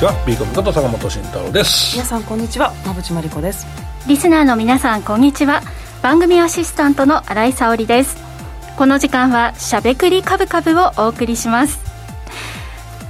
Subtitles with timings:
[0.00, 0.26] さんこんにちは。
[0.26, 1.96] ビーコムこと坂本慎太郎です。
[1.96, 2.72] 皆さんこんにちは。
[2.84, 3.66] 馬淵真理子です。
[4.08, 5.60] リスナーの皆さんこんにちは。
[6.02, 8.16] 番組アシスタントの新井沙織です。
[8.78, 11.78] この時間はしゃべくりカブカブをお送りします。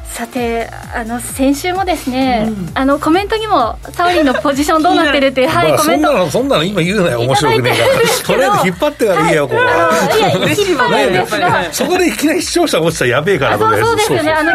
[0.08, 6.08] さてあの先週もですね、うん、あのコメントにもサオリンのポジションどうなってるっていう、 はい、コメント。
[6.08, 7.20] そんなのそんなの今言うなよ。
[7.20, 7.94] 面白くねえから。
[8.26, 10.16] とりあえず引っ張ってから言えよ、ここは。
[10.16, 11.64] いや引っ張るんですが。
[11.70, 14.32] そこでいきなり視聴者落ちたらやべえからそうそうですよね。
[14.32, 14.50] あの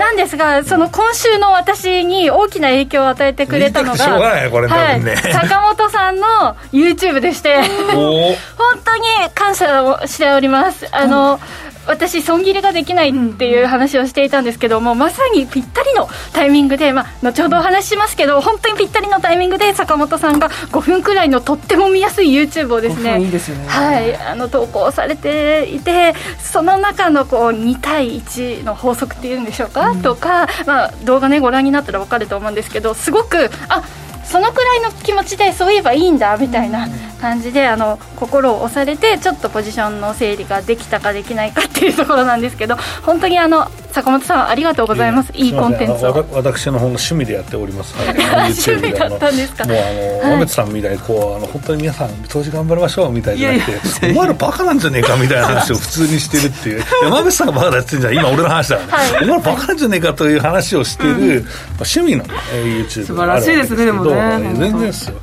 [0.00, 7.60] なんですが、その今週の私に大きな影響を与えてくれたのが、はい、坂本さんの YouTube でして、
[7.92, 8.34] 本
[8.82, 10.88] 当に感謝をしております。
[10.90, 23.18] あの、うん私、損切りができないっていう話をしていたんですけども、まさにぴったりのタイミングで、まあ、後ほどお話ししますけど、本当にぴったりのタイミングで、坂本さんが5分くらいのとっても見やすい YouTube をですね、
[23.58, 23.66] ね。
[23.68, 33.82] はい、あの投稿されていて、その中のこう2対1の法則っていうんでしょうか、うん、とか、まあ、動画ね、ご覧になったら分かると思うんですけど、すごく、あ
[34.24, 36.88] そのくらいの気持ちでそういえばいいんだみたいな
[37.20, 45.32] 感じであの心を押されてちょっとポジションの整理ができたかできないかっていうところなんですけど本当にあの坂本さんありがとうございます。
[45.34, 46.24] いいコンテンツを。
[46.32, 49.64] 私の方の趣味でやっております、 はい、趣味だったんですか。
[49.64, 49.74] も。
[49.74, 49.76] う
[50.22, 56.84] あの馬渕さんみたいにこうあの本当に皆さん投資頑張りましょうみたいじゃなくてお前らバカなんじゃねえかみたいな話を普通にしてるっていう。
[57.02, 61.46] 山渕さんがバカだって言ってんじゃん今俺の話だはい、お前らバカなんじゃねえかという話をしてる、うん、
[61.78, 65.16] 趣味の、ね、YouTube 素晴らしいですねでもね全然ですよ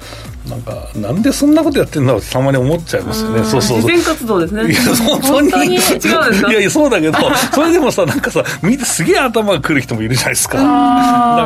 [0.47, 3.43] なんかなんでそんなことやってんだろうってたまに思っちゃいますよね。
[3.43, 4.01] そうそうそう。
[4.03, 4.71] 活動ですね。
[4.71, 7.17] いや本当に違うんですかいやいやそうだけど
[7.53, 10.57] それでもさなんかさ見てすげえ頭がくる人もいるじゃないですか。
[10.57, 10.63] だ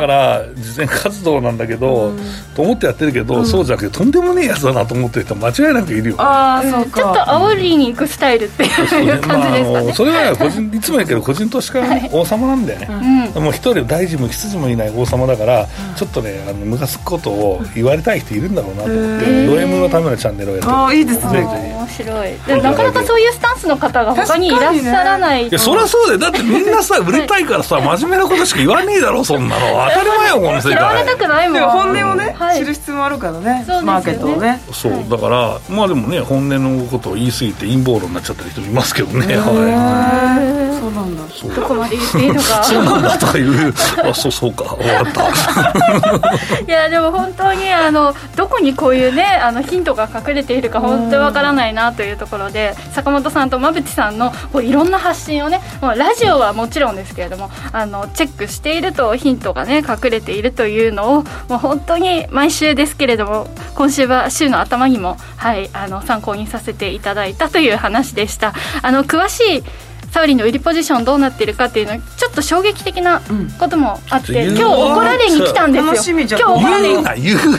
[0.00, 2.12] から慈善活動なんだけど
[2.54, 7.00] と思ってやってるけど、そうじゃなくてとんでもねえやつだなと思ってる人間違いなくいるよ、ああそうか。
[7.00, 18.91] ちょっと煽りに行くスタイルっていう感じですかね、それは個人いつも言うけど個人投資家の、王様なんだよね、もう一人大臣も羊もいない王様だから、ちょっとねあのムカつくことを言われたい人いるんだろうなと。
[18.91, 21.40] 思って、ド M のためのチャンネルをやってああいいですね。
[21.42, 22.34] 面白い。
[22.46, 26.18] でなかなかそういうスタンスの方が他にいらっしゃらない、ね、いやそりゃそうだよ。
[26.18, 29.60] だってみんなさ 売れたいからさ真面目なことしか言わねえだろそんなの。
[29.88, 30.72] 当たり前よこの世界。
[30.72, 31.62] 嫌われたくないもん。
[31.62, 34.60] 本音をね、はい、知る必要もあるからね、ね、マーケットをね。
[34.72, 39.36] そうだからまあでもね本音のことを言い過ぎて陰謀論になっちゃった人いますけどね。
[39.36, 40.80] はい。
[40.80, 41.22] そうなんだ。
[41.54, 42.62] どこまで言っていいのか。
[42.64, 43.74] そうなんだとかいう。
[44.04, 44.64] あそうそうか。
[44.64, 46.62] 分かった。
[46.66, 68.52] いやでも本当にあのどこにこういうねあのヒントが隠れているか本当にわからないなというところで坂本さんと馬淵さんのこういろんな発信をねもうラジオはもちろんですけれどもあのチェックしているとヒントがね隠れているというのをもう本当に毎週ですけれども今週は週の頭にも、はい、あの参考にさせていただいたという話でした。
[68.82, 69.64] あの詳しい
[70.12, 73.22] サウリの売りポジションどうなっているかっていうのはちょっと衝撃的な
[73.58, 76.18] こともあって、うん、今日怒られに来たんですよ。
[76.18, 77.54] 今日怒られに今日怒ら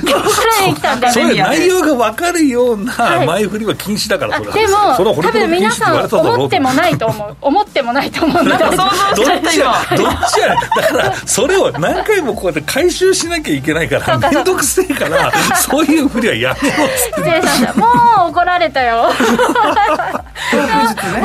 [0.62, 4.40] れに来たんでそれ内容が分かるような前振りは禁止だから、は。
[4.40, 7.38] い、でも多分皆さん思ってもないと思う。
[7.41, 8.44] 思ってもないと思う。
[8.44, 8.88] んだけど どっ
[9.52, 9.74] ちや？
[9.97, 10.56] どっちや？
[10.56, 17.41] だからそれを何回もこうやって回収しなきゃいけないから面倒くせえからそういうふりはやめろっつって。
[17.80, 17.88] も
[18.28, 19.09] う怒られたよ。
[20.53, 20.56] い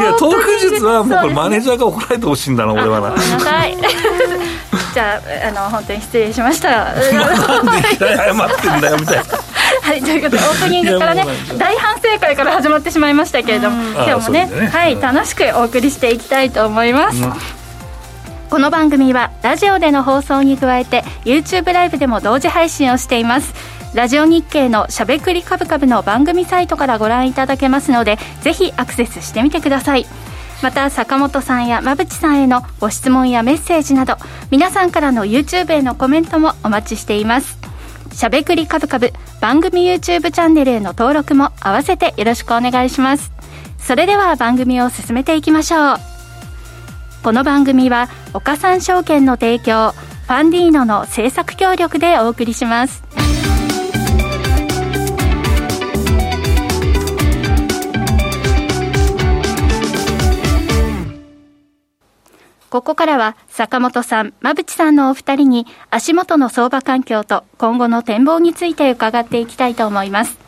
[0.00, 3.10] やトーク術はもうこれマネージャーが怒られてほしいんだな俺はな。
[3.10, 3.76] ごめんなさい。
[4.94, 6.68] じゃああの本当に失礼しました。
[6.68, 9.24] なんで謝ってんだよみたいな。
[9.82, 11.24] はいということでオープニングからね
[11.56, 17.32] 大反省会から始まってしまいましたけれども今日もね、ね、はい楽しくお送りしていきたいと思います、うん。
[18.50, 23.78] この番組はラジオでの放送に加えて YouTube ライブでも同時配信をしています。
[23.94, 30.06] ラジオ日経のしゃべくりカブカブの番組サイトからご覧いただけますのでぜひアクセスしてみてください
[30.62, 34.16] また坂本さんや馬淵さんへのご質問やメッセージなど
[34.50, 37.58] 皆さんからの YouTube へのコメントもお待ちしています。
[38.12, 43.30] しゃべくりカブカブ番組 YouTube チャンネルへの登録も合わせてよろしくお願いします。
[43.78, 45.96] それでは番組を進めていきましょう。
[47.22, 53.27] この番組は岡三証券の提供ファンディーノの制作協力でお送りします。
[62.70, 70.38] ここからは坂本さん、馬淵さんのお二人に足元の相場環境と今後の展望について伺っていきたいと思います。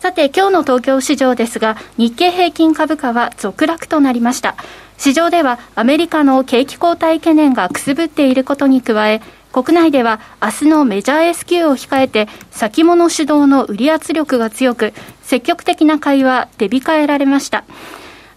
[0.00, 4.56] さて、今日の東京市場ですが、日経平均株価は続落となりました。
[4.96, 9.20] 市場ではアメリカの景気後退懸念がくすぶっていることに加え、
[9.52, 14.92] 国内では明日のメジャー S q を控えて先物主導の売り圧力が強く
[15.22, 17.64] 積極的な買いは出控えられました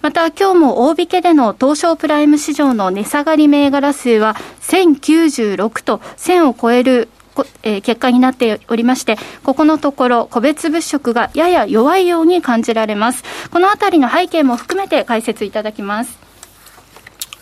[0.02, 7.10] また今日も大引けでの東証プライム市場の値下がり銘柄数は1096と1000を超える
[7.64, 13.24] え、結果になっておりまして、ここのところ、個別物色がやや弱いように感じられます。
[13.52, 16.31] このあたりの背景も含めて解説いただきます。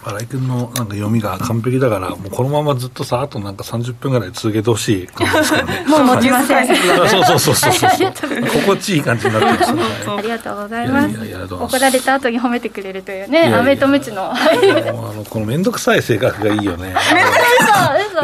[0.09, 5.85] 新井君のなんか読みが完璧だから、もうこのままずっとさ、あとなんか30分ぐらい続けてほしい感じですけどね。
[5.87, 6.67] もう持ちません。
[6.67, 6.77] そう
[7.23, 8.11] そうそうそうそう。
[8.47, 9.83] 心地いい感じになってますね。
[10.07, 11.15] ありがとうございます。
[11.53, 14.31] 怒られた後に褒めてくれるというね、アメとムチの。
[14.31, 16.95] あの、この面倒くさい性格がいいよね。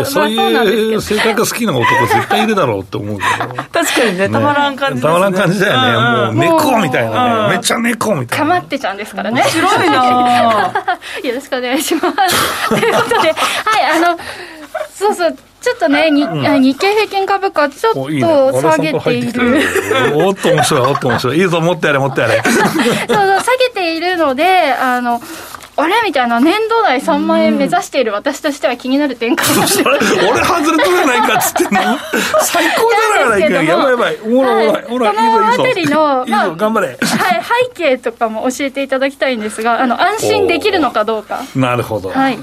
[0.06, 3.64] そういう性格好きな男絶対いるだろうって思うけど。
[3.72, 6.34] 確かにね、たまらん感じたまらん感じだよね。
[6.34, 7.56] もう猫みたいなね。
[7.56, 8.46] めっちゃ猫みたいな。
[8.46, 9.44] かまってちゃんですからね。
[9.44, 10.74] 白いな
[11.24, 12.70] よろしくお願いします。
[12.70, 13.36] ということで、はい、
[13.96, 14.20] あの、
[14.94, 19.62] そうそう、ちょっとね、にうん、日経平均株価、ちょっと下げている。
[20.16, 21.40] おっと面白い、おっと面白い。
[21.40, 22.42] いいぞ、持ってやれ、持ってやれ。
[22.46, 25.22] そうそう、下げているので、あの、
[25.78, 29.74] あれみたいな、年度内3万円目指している私としては気になる展開なんで
[30.30, 31.98] 俺外れとるやないかっつってんの。
[32.44, 34.18] 最高じゃないかやばいやばい。
[34.24, 36.98] おもろいおもろい、この辺りの、まあ、頑張れ、はい、
[37.76, 41.42] 背景とかも教えていただきたいんですがあの安心できるのかどうか。
[41.56, 42.10] なるほど。
[42.10, 42.38] はい。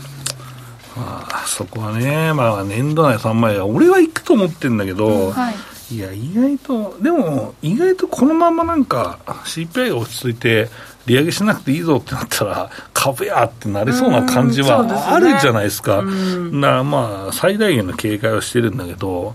[0.95, 3.65] まあ、そこはね、まあ、年度内3万円。
[3.67, 5.55] 俺は行くと思ってるんだけど、はい、
[5.95, 10.69] いや意外とでも意外とこのままなんか CPI が落ち着いて
[11.07, 15.99] 利上げしなくていいぞってなったら、株やってなりそうな感じはあるじゃないですか。
[15.99, 19.35] うん、すね、だからまあ、最大限の警戒をしてるんだけど、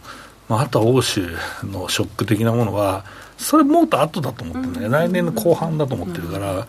[0.49, 1.27] まあ、あとは欧州
[1.63, 3.03] のショック的なものは、
[3.37, 6.67] それもっと後だと思ってるね、うん、来年の後半だと思ってるから、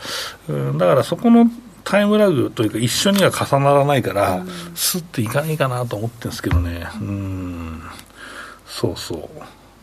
[0.48, 1.46] うん、だからそこの
[1.84, 7.82] タイムラグというか、一緒には重ならないから、す、っていかないかなと思ってるんですけどね、うん、
[8.66, 9.30] そうそ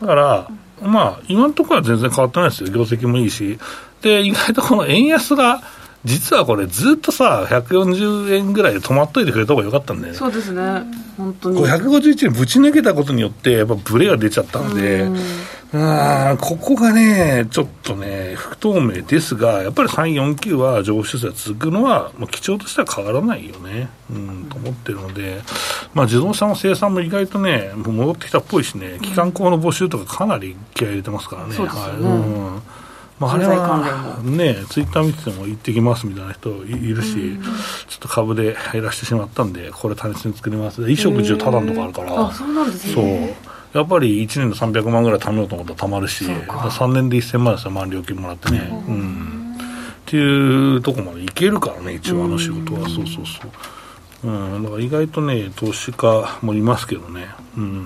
[0.00, 0.48] だから、
[0.82, 3.60] まあ、今のところは全然変わってないですよ、業績もいいし、で、
[4.08, 5.62] 意外とこの円安が、
[6.06, 10.18] 実はこれ、ずっとさ、140円ぐらいで止まっといてくれた方がよかったんだよね。
[10.18, 10.62] そうですね、
[11.16, 11.60] 本当に。
[11.60, 15.08] 151円ぶち抜けたことによって、やっぱブレが出ちゃったので、
[15.72, 25.40] あここがね、ちょっとね、不透明ですが、やっぱり349は上昇数が続くのは、もう基調としては変わらないよね、うん、と思ってるので、
[25.92, 31.54] まあ、自動車の生産も意外とね、戻ってきたっぽいしね、機関工の募集とかかなり気合い入れてますからね。
[31.54, 32.62] そうですね、はいうん
[33.18, 43.36] まあ、あれはね、ツイッター見てても行ってきますみたいな人いるし、うん、ちょっと株で入らせてしまったんで、これ、単純に作ります、衣食住ただのとこあるから、あそうなんですね。
[43.72, 48.68] やっぱり1年で300万ぐらい貯めようと思ったらたまるし、3年で1000万ですよ、万料金もらってね。
[48.88, 49.58] うん、うん、っ
[50.04, 53.48] ていうとこまでいけるからね、一応、あの仕事は、そうそうそ
[54.24, 54.30] う。
[54.30, 57.28] うん、だから意外とね、投資家もいますけどね。
[57.56, 57.84] うん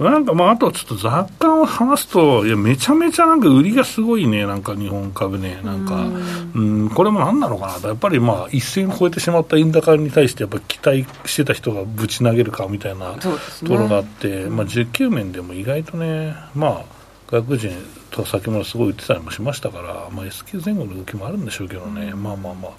[0.00, 6.06] なんかまあ、あとちょっと雑感を話すと、いや、めちゃめちゃなんか売りがすごいね、なんか日本株ね、なんか、
[6.54, 13.28] うん、これもなんなのかな、やっぱりまあ、一線超えてしまった円高に対して、やっぱり期待してた人がぶち投げるかみたいなと
[13.66, 16.84] ころがあって、まあ、19球面でも意外とね、まあ、
[17.28, 17.70] 外国人
[18.10, 22.72] と先物すごい売ってたりもしましたから、まあ、S q 前後の動きもあるんでしょうけどね、まあまあまあ、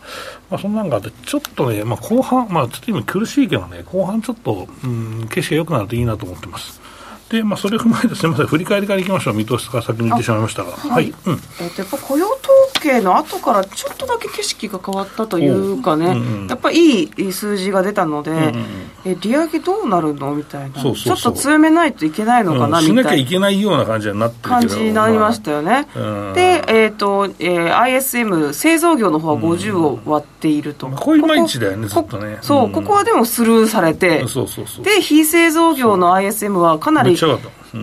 [0.50, 6.89] まあ、そんなんがあって、ちょっとね、まあ、後半、まあ、ちょっと今苦しいけどね、後半ちょっと、うん、景色が良くなるといいなと思ってます。
[7.30, 18.66] で、まあ、それを踏まえて、すみません、振り返りからいきましょう、見通しから先に言ってしまいましたが、はい、うん、えっと、やっぱ雇用統計の後からちょっとだけ景色が変わったというかね、うんうん、やっぱりいい数字が出たので、うんうん、
[19.06, 20.82] え利上げどうなるのみたいな。
[20.82, 23.02] ちょっと強めないといけないのかな、みたいな。
[23.02, 25.88] しなきゃいけないような感じになってる感じになりましたよね。
[25.96, 30.88] まあ、で、えっ、ー、と、えー、ISM、製造業の方は50を割っていると。
[30.88, 32.40] うん、こういう毎日だよね、ずっとね。
[32.42, 37.18] そう、ここはでもスルーされて、そうそうそうで、非製造業の ISM はかなり、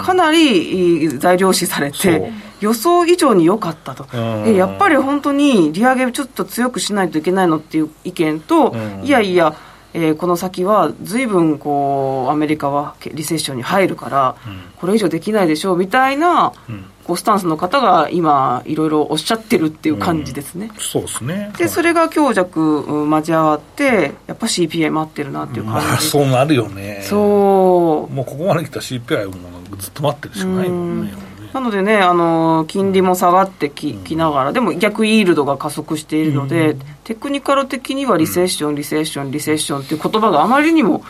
[0.01, 9.55] かなり材料視されて、予想以上に良かったと、やっぱり本当に利上げちょっと強くしないといけないのっていう意見と、いやいや、
[9.97, 14.37] えー、この先はずいぶんこうアメリカはリセッションに入るから、
[14.77, 16.53] これ以上できないでしょうみたいな、
[17.05, 20.71] こうスタンスの方が今、いろいろおっしゃってるっていう感じですね。
[20.75, 21.51] うん、そうですね。
[21.57, 27.01] でそれが強弱、うん、交わって、やっぱ CPI 待ってるなっていう感じ、まあ、そうなるよね。
[27.03, 28.13] そう。
[28.13, 29.33] もうここまで来た CPI も
[29.79, 31.15] ずっと待ってるしかないもんね。
[31.57, 41.03] なのでね、あの金利も下がってき,、きながら、でも逆イールドが加速しているので、テクニカル的にはリセッション、リセッション、リセッションっていう言葉があまりにも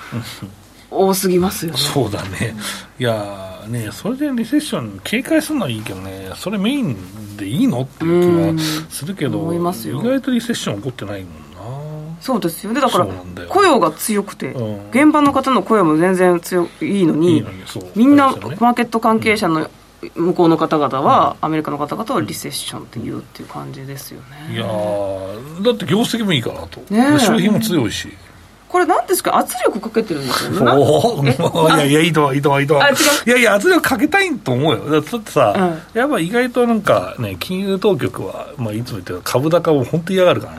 [0.89, 1.79] 多すぎますよね。
[1.79, 2.55] そうだね。
[2.97, 12.21] いやね、それでリセッション警戒するのはいいけどね、それメインでいいのっていう気はするけど、意外とリセッション起こってないもんな。
[12.21, 12.81] そうですよね。
[12.81, 13.07] だから、
[13.49, 17.45] 雇用が強くて、うん、現場の方の雇用も全然強いいのに
[17.97, 19.69] みんな、マーケット関係者の
[20.15, 24.55] 向こうの方々は、アメリカの方々はリセッションって言うっていう感じですよね。
[24.55, 24.65] いや
[25.63, 28.09] だって業績もいいからと、ね、消費も強いし。
[28.69, 29.37] これなんですか？
[29.39, 30.57] 圧力かけてるんですよね。
[31.77, 34.91] いやいやいいといいといいといやいや圧力かけたいと思うよ。
[34.91, 35.55] だってさ、
[35.95, 40.59] うん、やっぱ意外となんかね金融当局は、まあ、いつも言ってる株高を本当に嫌がるからね。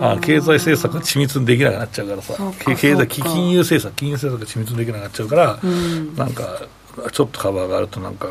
[0.00, 2.34] あ経済政策が緻密にできなくなっちゃうからさ。
[2.64, 6.44] 経済金融政策金融政策が緻密にできなくなっちゃうから、うん、なんか
[7.12, 8.26] ちょっとカバーがあるとなんか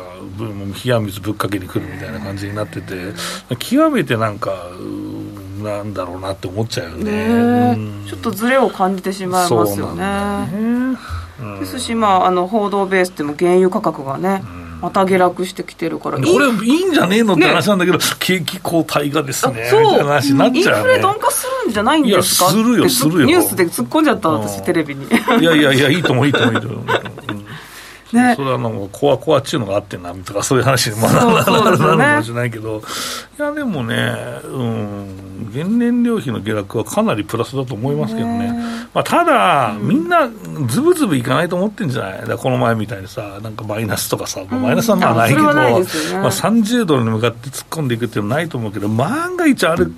[0.84, 3.12] 冷や水ぶっかけにくるみたいな感じになってて
[3.58, 4.70] 極めてなんか
[5.62, 10.96] なんだろうなって思っちゃうよね、うん、ちょっとずれを感じてしまいますよね、
[11.60, 14.64] ですし、まあ、あの報道ベースでも原油価格がね、うん。
[14.84, 16.30] また下落してきてるからこれい
[16.82, 16.84] い。
[16.84, 19.80] んじゃねえのって話なんだけど、ね、景気後退がですねそう。
[19.80, 22.52] みたいな話になっちゃう、ね、インフレ鈍化するんじゃないんですか？
[22.52, 23.26] いやするよするよ。
[23.26, 25.06] ニュースで突っ込んじゃった私テレビに。
[25.06, 25.08] い
[25.42, 26.84] やいやいやいいと思ういいと思ういいと思う
[28.14, 31.44] ね、それはなんかコアコアっちゅうのがあってなとかそういう話にまだなる
[31.78, 32.82] かもしれないけど。
[33.38, 38.52] いやでもね、うん、原燃料費の下落はかなりプラスだと思いますけどね、
[38.94, 40.28] まあ、ただ、うん、みんな
[40.68, 49.92] ずぶずぶいかないと思ってんじゃないだこの前みたいにさなんかマイナスとかさ、うん、マイナスはまあないけど、ね、まあ、30ドルに向かって突っ込んでいくっていうのはないと思うけど万が一ある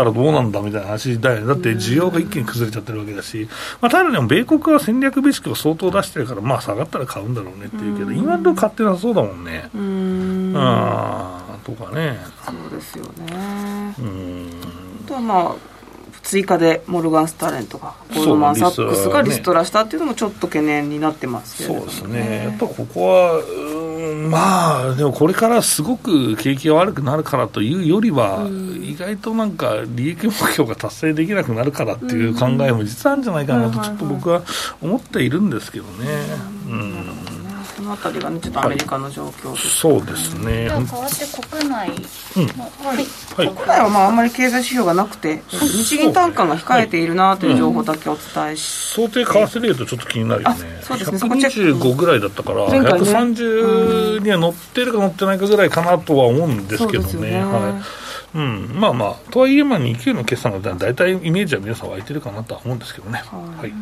[0.00, 3.48] ったらどうなんだみたいな話だよね、だって需要が一気に崩れちゃってるわけだし、
[3.80, 9.70] まあ、ただでも米国は戦略備蓄を相当出してるから、まあ、下がったら買うんだろうねっていうけど、今んとこ買ってなさそうだもんね。
[9.74, 12.18] うんあとかね。
[12.44, 13.94] そうですよね。
[13.98, 14.50] うん
[15.06, 15.75] とはまあ
[16.26, 23.42] 追加でモルガン・スタレンとかゴールドマン・サックスがリストラしたっていうのもちょっと懸念になってますけど、ね、そうですね、やっぱここは、
[24.28, 28.48] まあ、でもこれからすごく景気が悪くなるからというよりは、
[28.82, 34.42] 意外となんか利益目標が達成できなくなるからっていう考えも実はあるんじゃないかなと、ちょっと僕は
[34.82, 36.08] 思っているんですけどね。
[36.68, 37.35] うん。
[37.86, 39.92] のあたりがねちょっとアメリカの状況です、ね。
[39.92, 40.64] はい、そうですね。
[40.64, 41.88] では変わって国内
[42.36, 48.62] の、はい、はい、国内はまああんまり経済指標がなくて日銀単価が控えているなという情報だけお伝えし、
[48.94, 50.80] 想定為替レートちょっと気になるよね。
[50.82, 51.18] そうですね。
[51.18, 57.26] 125ぐらいだったから、ね、130には乗ってるか乗ってないかぐらいかなとは思うんですけどね。
[57.30, 57.44] ね。
[57.44, 58.06] はい。
[58.34, 63.22] うん、まあまあ、とはいえ、まあ、2級の決算が大体イメージは皆さん湧いてるかなとは思うんですけどね。
[63.30, 63.72] はい、はい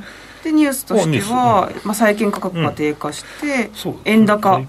[0.45, 3.71] でニュースとしては、まあ、債券価格が低下して、
[4.05, 4.61] 円高、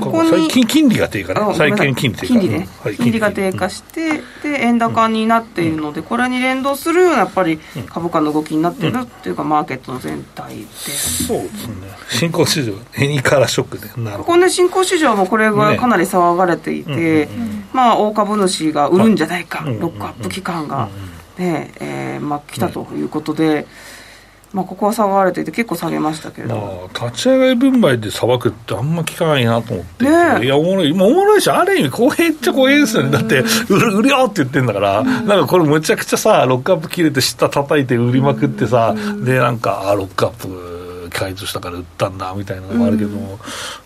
[0.00, 2.66] ここに金利が低下ね、債券金利金利ね、
[2.96, 7.58] 金利が低下して、で円高になっているので、これに連動するようなやっぱり
[7.90, 10.64] 株価の動きになってるっていうか、マーケットの全体で。
[10.66, 11.74] そうですね、
[12.08, 17.28] 新興市場、円からショックで、なるここね、新興市場もこれがかなり騒がれていて、
[17.74, 20.88] まあ、大株主が売るんじゃないか、ロックアップ期間が、
[21.36, 23.66] ねえまあ、来たということで。
[24.52, 40.78] まあ、ここは騒がれていて、結構下げましたけれど、まあ、立ち上がり分配で裁くってあんま聞かないなと思って、ね、いや、おもろい、おもろいし、ある意味、公平っちゃ公平ですよね、だって、売る売るよって言ってんだから、うん、なんかこれ、むちゃくちゃさ、ロックアップ切れて、下叩いて売りまくってさ、うん、で、なんか、あロックアップ。
[41.10, 43.38] 開通したから売ったんだみたいなのもあるけども、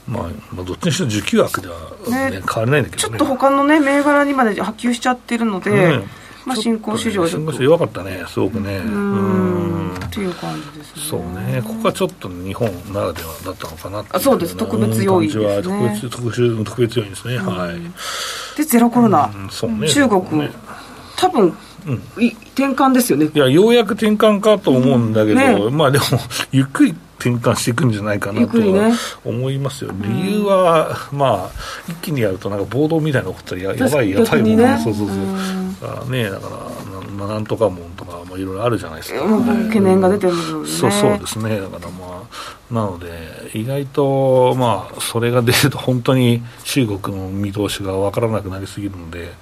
[0.08, 1.76] うん、まあ、まあ、どっちにしろ需給枠では
[2.08, 6.02] ね、ね変わらないんだけど、ね、ちょっと他のね、銘柄にまで波及しちゃってるので、
[6.44, 8.76] まあ、新興市場、ね、新興市場弱かったね、すごくね。
[8.78, 9.94] うん。
[9.94, 11.02] っていう感じですね。
[11.10, 15.62] そうね、ここはちょっと日本ならではだったのかなあそうです、特別要因ですね。
[15.62, 18.56] 特別特別特別要因ですね、はい。
[18.56, 20.50] で、ゼロコロナ、そうね、中国、ね、
[21.16, 21.94] 多分うん、
[22.54, 23.30] 転換ですよね。
[23.32, 26.04] いやようやく転換かと思うんだけど、ね、まあでも
[26.52, 28.92] ゆっくり転換していくんじゃないかなとは
[29.24, 31.50] 思いますよ、ね、理由は、まあ、
[31.88, 35.16] 一気にやると、なんか暴動みたいなことややばい、やばいもんね、そうそうそう、
[35.80, 39.20] だね、だからな、なんとかもんとか、いろいろあるじゃないですか、
[39.68, 43.08] 懸念が出てるね、そうそうですね、だからまあ、なので、
[43.54, 49.32] 意外と、まあ、それが出ると、本当に中国の見通しが分からなくなりすぎるので。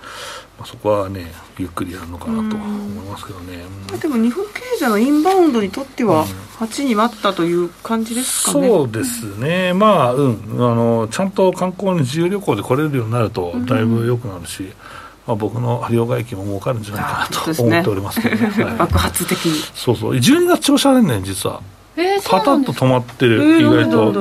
[0.60, 3.64] まあ、そこはねゆっくりやるのかなと思いますけどね、
[3.98, 6.26] でも日本経済のインバウンドにとっては
[6.58, 9.72] 8に待ったという感じですかね、そうですね。
[9.72, 10.32] まあうん。
[10.52, 14.70] あのちゃんと観光に自由旅行で来れるようになるとだいぶ良くなるし、
[15.26, 19.54] まあ、僕の両替機も儲かるんじゃないかなと思っておりますけどね、ね はい、爆発的に。
[19.74, 20.12] そうそう。
[20.12, 21.62] 12月調子悪いね実は。
[21.62, 21.79] えー、
[22.24, 24.20] パタッと止まってる、えー、意外と、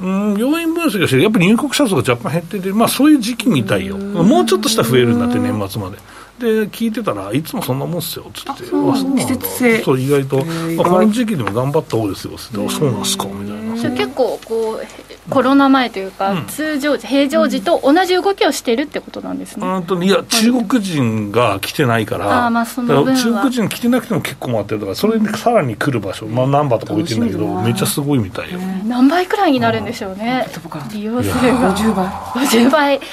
[0.00, 0.06] う？
[0.06, 5.98] ん、要因分析がして、やっぱり入国者数が若干減ってて、まあ、そういう時期みたいよ、もうちょっとしたら増えるんだって、年末まで。
[6.36, 8.64] で聞いてたらいつもそんなもんっすよっつって。
[8.64, 9.82] 季節性。
[9.82, 12.68] そう意外と、まあ、この時期でも頑張った方ですよっつって。
[12.68, 13.74] そうなんすかみたいな。
[13.78, 22.46] じゃ結構こうコロナ前というか、うん、通常時平常時と同じ動きをしてるってことなんですね、うん、いや中国人が来てないから。
[22.46, 30.46] あまあその中国人来てなくても結構回ってるからそれでさらに来る場所、まあ、ナンバーとか置いてるんだけどめっちゃすごいみたいよ、何倍くらいになるんでしょうね、
[30.92, 32.06] 利用数が50倍
[32.46, 33.04] 50倍ど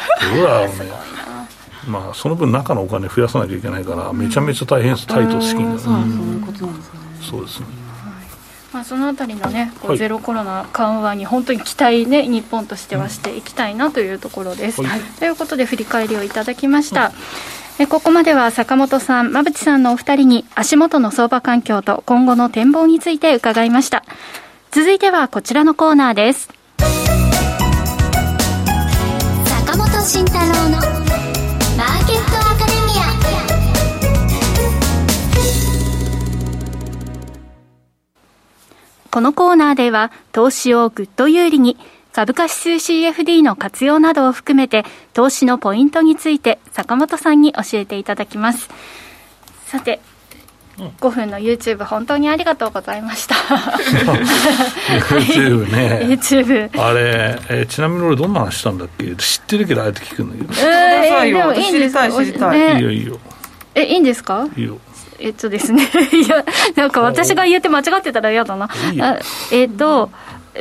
[0.41, 0.91] うだろうね
[1.87, 6.99] まあ、その分中のお金増やさなきゃいけないから、めちゃめちゃ大変です、タイト資金が、そういうことなんですね。
[7.21, 7.82] そうですね
[8.73, 14.81] まあ、そのあたりのね、こうゼロコロナ緩和に本当に期待ね、日本としてはしていきたいなというところです。
[14.81, 17.11] はい、ということで、振り返りをいただきました。
[17.79, 24.03] えここまでは坂本さん、馬淵さんのお二人に足元の相場環境と今後の展望について伺いました。
[24.71, 26.49] 続いてはこちらのコーナーです。
[29.65, 31.02] 坂本慎太郎の
[39.13, 41.77] このコーナーでは投資をぐっと有利に
[42.13, 48.71] 株価指数 CFD の活用などを含めて投資のポイントについて坂本さんに教えていただきます。
[49.67, 49.99] さて
[50.77, 53.35] 5分の YouTube 本当にありがとうございました。
[54.95, 56.01] YouTube ね。
[56.07, 59.15] YouTube あれ、えー、ちなみに俺どんな話したんだっけ？
[59.15, 62.09] 知ってるけどあえて聞くんだけどえー、でもいいんですか？
[62.09, 63.19] 知りたい、ね、いいよいいよ。
[63.75, 64.47] えいいんですか？
[64.57, 64.79] いいよ
[65.23, 65.89] えっとですね。
[66.11, 66.43] いや
[66.75, 68.69] なんか私が言って間違ってたら嫌だな。
[69.51, 70.11] えっと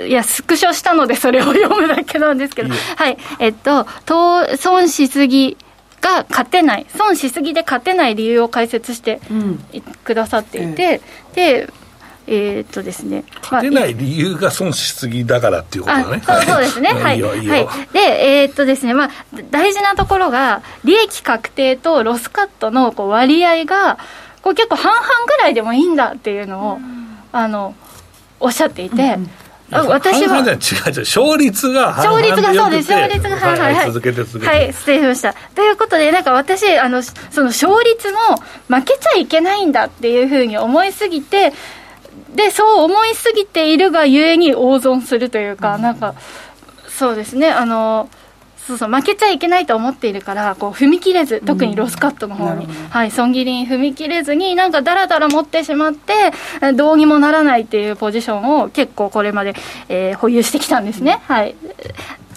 [0.07, 3.87] いや、スクショしたので、それを読むだけなんですけど、はい、えっと、
[4.57, 5.59] 損しすぎ
[6.01, 9.21] が勝てない、損しすぎで勝てない理由を解説して
[10.05, 11.73] くださっていて、うん、で、
[12.27, 16.23] えー、っとですね、勝てない理由が損しすぎだからっていうことだね。
[16.25, 16.89] そうそうですね。
[16.91, 17.19] はい。
[17.19, 17.69] いいはい。
[17.93, 19.11] で、えー、っとですね、まあ、
[19.51, 23.99] 大事なところが、利益確定とロスカットのこう割合が、
[24.43, 26.79] こう結構半々ぐらいでもいいんだっていうのを、
[27.33, 27.75] あの、
[28.41, 29.31] おっしゃっていて、うん
[29.73, 30.57] 私は違う違う
[31.01, 33.87] 勝率が勝率がそうです勝率がはいはいはい。
[33.87, 34.47] 続けて続けて。
[34.47, 35.35] はい失礼しました。
[35.55, 38.19] ということでなんか私あのその勝率も
[38.69, 41.55] 負けちゃいけないんだっていうふうに思いすぎて
[42.35, 46.15] でそう思いすぎているがゆえに大損するというか、うん、なんか
[46.87, 48.11] そうですねあの
[48.67, 56.13] そうそう負けちゃいけないと思っているからこう踏み切れず特にロスカットの方に、うん、はい、損切りに踏み切れずになんかだらだら持ってしまって
[56.75, 59.55] どうにもならないっていうポジションを結構これまで、
[59.89, 61.21] えー、保有してきたんですね。
[61.25, 61.57] はい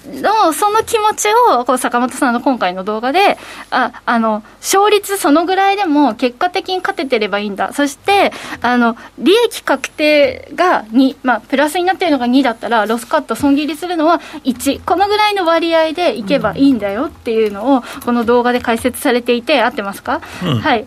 [0.05, 3.37] のその気持ちをこう坂本さんの今回の動画で
[3.71, 7.73] ああの勝率そのぐらいでも結果的に勝ててればいいんだ。
[7.73, 20.85] そしてあの利益確定が2、まあ、プラスになっているのが2だったらロスカット損切りするのは1このぐらいの割合でいけばいいんだよっていうのをこの動画で解説されていて合ってますか、うん、はい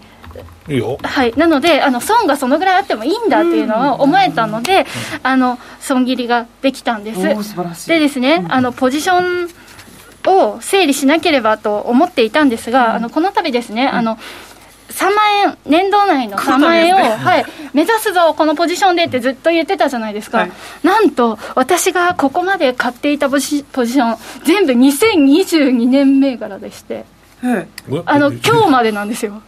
[0.69, 0.99] いいよ。
[1.03, 4.87] はい、なのであの損がそのぐらいあってもいいんだっていうのを思えたので、
[5.23, 7.89] あの損切りができたんです。
[7.89, 9.49] でですねあのポジション
[10.27, 14.19] を整理しなければと思っていたんですが、あのこの度ですね、あの
[14.89, 20.51] 3万円、年度内の3万円を、ね、はい、目指すぞ、このポジションでってずっと言ってたじゃないですか、はい、
[20.83, 27.05] なんと、私がここまで買っていたポジポジション、全部2022年銘柄でして、
[27.43, 27.69] はい、
[28.07, 29.43] あの今日までなんですよ。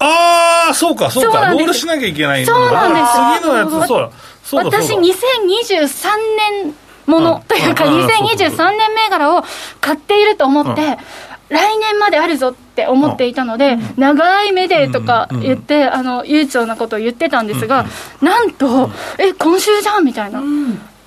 [0.00, 4.10] ああ、そうか、そうか、ロールしなきゃいけないそうなんです次のやつ、そうだ。
[4.42, 6.16] そうだ私、2023
[6.64, 6.74] 年
[7.06, 9.44] ものというか、2023年銘柄を
[9.80, 10.98] 買っていると思って、
[11.50, 17.84] 来年まであるぞって思っていたので、長い目でとか言って、あの悠長なことを言ってたんですが、
[18.22, 20.40] なんと、え、今週じゃんみたいな、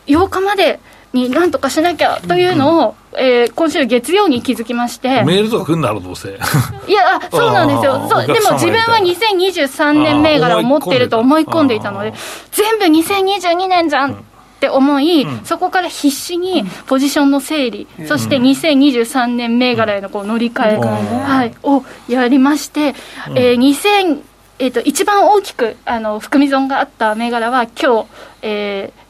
[0.06, 0.79] 8日まで
[1.13, 5.23] になんとかしなきゃというのを、えー、今週月曜に気づきまして。
[5.23, 6.30] メールとか来んだろどうせ。
[6.88, 8.08] いやあそうなんですよ。
[8.10, 12.13] そうでも自分は2023年銘柄を持っていると思い込んでいたので
[12.52, 14.15] 全部2022年じゃんっ
[14.60, 22.95] て思い、うん、そこから必死にポジションの整理、うん、そして2023年銘柄へのこう乗り換え、うん、はい、をやりまして、
[23.30, 24.21] うん、えー、2000
[24.60, 28.08] えーと、一番大きくあの含み損があった銘柄は今日、
[28.43, 29.02] えー、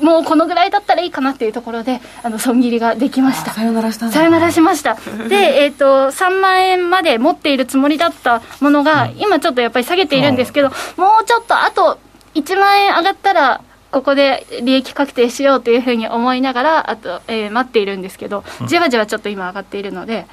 [0.00, 3.52] もうこのぐらいだったらいいかなっていうところであの損切りができました。
[3.52, 4.96] さよならしたさよならしました。
[5.28, 11.98] で、えーと、3万円まで持っているつもりだったものが、今ちょっとやっぱり下げているんですけど、もうちょっとあと
[12.34, 20.26] 1万円上がったらここで利益確定しようというふうに思いながらあと、えー、待っているんですけどじわじわちょっと今上がっているので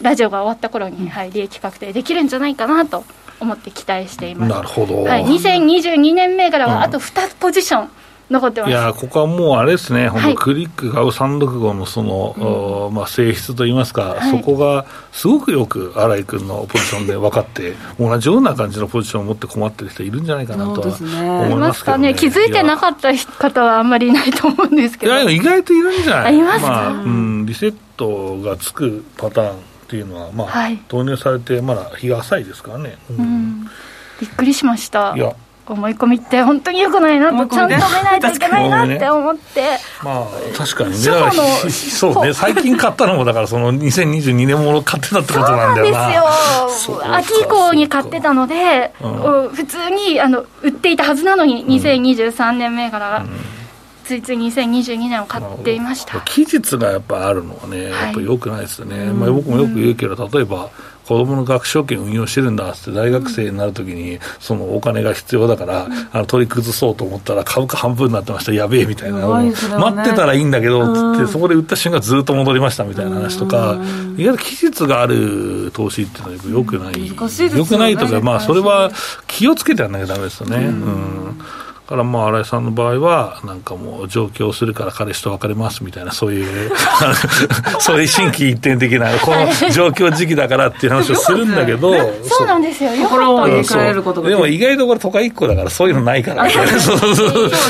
[0.00, 3.04] ラジオが終わった頃に、はい、利益確定できるんじゃないかなと
[3.40, 4.52] 思って期待しています。
[4.52, 7.90] なるほど、はい、2022年銘柄はあと2ポジション、
[8.32, 8.70] 残ってます。
[8.70, 20.88] いやここはもうあれですね、本当、クリック買う365のその、うん、まあ、性質といいますか、はい、そこがすごくよく新井君のポジションで分かって、同じような感じのポジションを持って困ってる人いるんじゃないかなとは
[21.46, 26.38] 思いますけどね、ね気づいてなかった方はあんまりいないと思うんですけど、いや意外といるんじゃない？
[26.38, 29.54] いますまあうん、リセットがつくパターンっ
[29.88, 32.96] ていうのは、まあ、はい、導入されてまだ日が浅いですからね。
[33.10, 33.68] うん、
[34.20, 35.14] びっくりしました。
[35.14, 40.96] いや思い込みって本当によくないなとちゃんと見ないといけないなって思って、まあ確かにね。
[41.70, 46.08] そうね最近買ったのもだからその2022年もの買ってたってことなんだよな。
[46.68, 53.18] そうなんですよ秋以降に買ってたので、うん、普通にあの売っていたはずなのに2023年銘柄が。
[53.18, 53.28] うん。
[54.04, 56.20] ついつい2022年を買っていました。
[56.22, 60.70] 期日がやっぱあるのはね、やっぱよくないですよね、まあ、僕もよく言うけど、例えば、
[61.06, 73.78] 子供の学証券運用してるんだって大学生になるときに、そのお金が必要だから、あの取り崩そうと思ったら株価半分になってました、やべえみたいな、待ってたらいいんだけどつって、そこで売った瞬間ずっと戻りましたみたいな話とか、
[74.16, 78.90] 意外と期日がある投資っていうのはよくない、よくないとか、まあそれは
[79.26, 80.56] 気をつけてやらなきゃだめですよね。
[80.56, 81.40] うん
[81.92, 86.72] からまあ新井さんの場合はなんかもう上京するから彼氏と別れますみたいなそういう
[87.80, 91.92] そういう心機一転的なこの状況時期だからっていう話をするんだけど
[92.24, 92.46] そう。
[92.46, 92.90] なんですよ。
[93.02, 97.14] 心を入れ替えることでも意外とこれ都会一個だからそういうのないからそう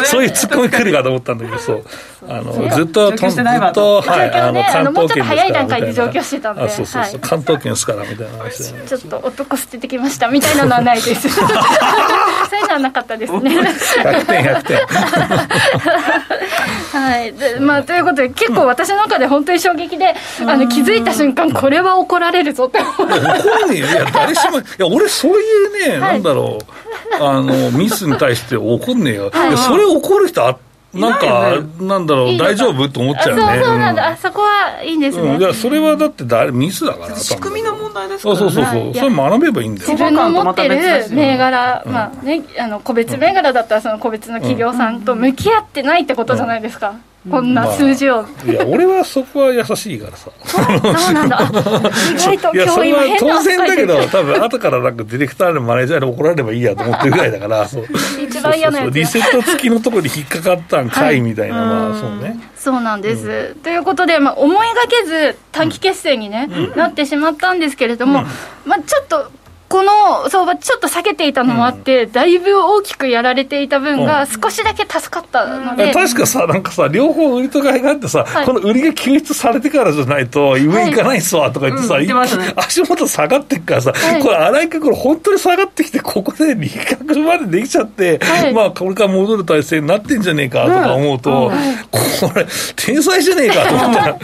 [0.05, 1.85] そういうツッコミ来るかと思ったんだけどそう。
[2.29, 6.69] あのずっとずっとはいあの関東圏早い段階で上京してたんで。
[6.69, 7.21] そうそうそう。
[7.21, 11.29] 関東圏ですからみたいな話でちょっと男捨ててきましたみたいなのはないです。
[11.29, 13.57] そういうのはなかったですね
[14.13, 14.79] 100点100点
[16.93, 17.33] はい。
[17.33, 20.15] でまあということで結構私の中で本当に衝撃で、
[20.47, 22.81] あの気づいた瞬間これは怒られるぞって。
[22.81, 27.23] 怒るねいや誰しも いや俺そういうね、なんだろう。
[27.23, 32.87] あのミスに対して怒んねえよ、はい、それ怒る人あってなんか、なんだろう、大丈夫？
[32.89, 33.43] と思っちゃうね。
[33.43, 35.39] そうそうなんだ、あそこはいいんですね。
[35.39, 37.17] いや、それはだって誰、ミスだから。
[37.17, 38.95] 仕組みの問題ですからそうそうそう。
[38.95, 39.91] それ学べばいいんだよ。
[39.91, 40.77] 自分の持ってる
[41.11, 46.97] 銘柄、まあね、あの、個別銘柄だったらその個別の企業さんと向き合ってないってことじゃないですか。
[47.31, 50.31] こんな数字を、まあ、いや俺はそこは優しいからさ。
[50.45, 50.59] そ
[51.11, 51.39] うなんだ。
[52.11, 57.87] 意外と今日今変な当然だけど多分後からなんかディレクターのマネージャーに怒られればいいやと思ってるぐらいだからそう。
[58.21, 62.41] 一番嫌なやつリセット付きのところに引っかかったんかいみたいな、はい、まあそうね。
[62.57, 68.27] そうなんです、うん、ということで、まあ、思いがけず短期決戦にね、うん、なってしまったんですけれども、うん、
[68.69, 69.31] まあ、ちょっと
[69.73, 82.05] この相場、ちょっと下げていたのもあって、うん、だいぶ大きくやられていた分が、少しだけ助かったので、うん、確かさ、なんかさ、両方売りと買いがあってさ、はい、この売りが救出されてからじゃないと、上行かないっすわとか言ってさ、はい。
[82.05, 88.21] うんね、足元下がってっからさ、はい、これ、荒井君、これ、本当に下がってきて、ここで利確までできちゃって、
[88.53, 91.51] まあ、これから戻る体制になってんじゃねえかとか思うと、
[91.91, 94.19] これ、天才じゃねえかと思ったら、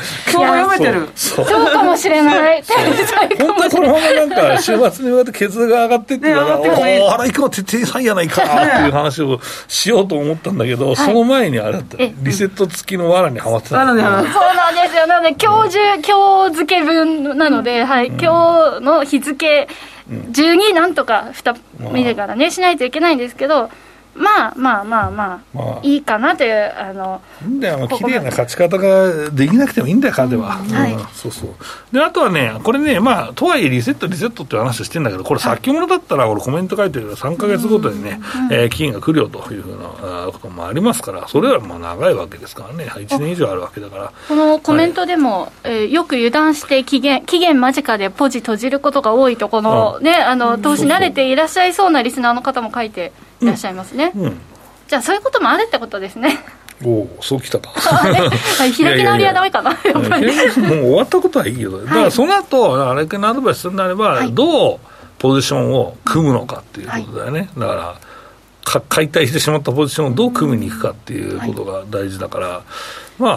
[1.17, 1.47] そう。
[1.47, 3.37] かもしれない、天才かもしれない。
[3.39, 6.69] 本当にこのままなんか、週末に向かって血が上がってってから、ね、
[7.01, 19.69] おお、原井君は天才やないかっていう話をしようと思ったんだけど、その前にあれだった、リセット付きの藁にはまってた、そうなんですよ、なので、今日中、今日付分なので、はい、今日の日付
[20.33, 23.71] 中になんとか2見てからね、しないといけないんですけど、
[24.19, 30.51] まあまあまあまあ、まあ、いいかなという、あの、いいんだよ、綺麗な勝ち方ができなくてもいいんだよ、勝ては。
[30.51, 31.51] はい、そうそう。
[31.93, 44.13] で、あとはね、これね、まあ、とはいえリセット、リセットっていう話をしてんだけど、これ先物だったら、俺コメント書いてるけど、3か月ごとにね、うん、えー、期限が来るよというふうなこともありますから、それはまあ長いわけですからね、1年以上あるわけだから。
[44.29, 54.13] このコメントでも、はい、えー、よく油断して期限、期限間近でポジ閉じることが多いと、このね、あの、投資慣れていらっしゃいそうなリスナーの方も書いていらっしゃいますね。
[54.15, 54.41] うん、うん。
[54.89, 56.39] じゃあそういうこともあるってことですね。
[56.85, 57.71] おおそうきたか。
[58.59, 59.71] 開き直りはダメかな。
[59.71, 61.79] やっぱりもう終わったことはいいよ。
[61.85, 64.79] だからその後あれ君のアドバイスするなれば、はい、どう
[65.19, 67.95] ポジションを組むのかっていうことだよね、はい、だから
[68.65, 72.63] か解体してしまったポジションをどう組みにいくかっていうことが大事だから、は
[73.19, 73.29] い、ま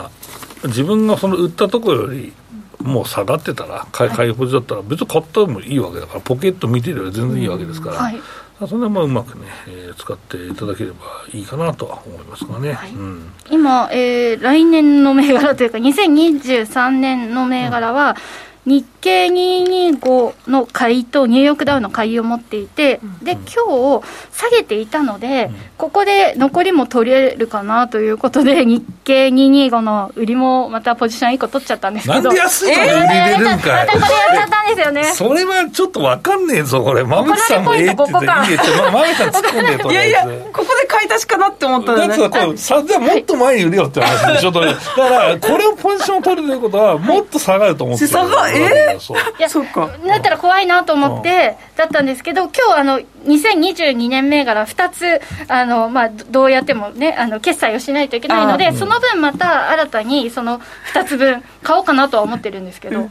[0.64, 2.34] あ自分がその売ったところより
[2.80, 8.20] もう下がってたら買い買いポジだったら別に買ったもいいわけだからポケット見てれば全然いいわけですから、はい
[8.67, 10.97] それはまあうまくね、えー、使っていただければ
[11.34, 12.91] いいかなとは思いますがね、はい。
[12.91, 35.04] うん、今、えー、来年の銘柄というか2023年の銘柄は、うん日経225の買いとニューヨークダウの買いを持っていて、で今日下げていたので、ここで残りも取れるかなということで、日経225の売りもまたポジション1個取っちゃったんですけど、なんで安いの売りれるんかい、えー、またこれやっちゃったんですよね。
[35.15, 49.90] それはちょっと分かんねえぞ、これ、馬渕さんもええって言って、さん突っ込んでいやいや、ここで買い足しかなって思ったら、ね、だからこれ、さじゃもっと前に売れよって話でしょ、だから、これをポジションを取るということは、もっと下がると思って下が、えーいやそっか。
[50.06, 60.60] だったら怖いなと思ってだったんですけど今日あの2022年銘柄2つあの、まあ、どうやってもねあの決済をしないといけないので、その分また新たにその
[60.94, 63.10] 2つ分買おうかなとは思ってるんですけど、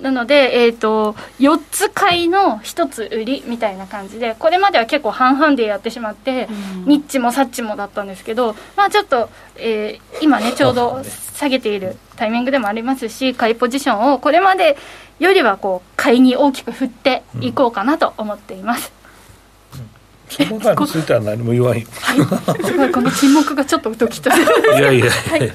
[0.00, 11.02] なので、えーと、4つ買いの1つ売りみたいな感じでこれまでは結構半々でやってしまって、うん、ニッチもサッチもだったんですけど、まあ、ちょっと、えー、今ねちょうど
[11.34, 14.76] 下げているタイミングでもありますし買いポジションをこれまで
[15.18, 18.92] よりはこう買いに大きく振っていこうかなと思っています。
[19.74, 21.84] うん、そのについては何も言わん、はい、
[22.90, 24.30] この沈黙がちょっとドキッと
[24.78, 25.52] いやいや、はい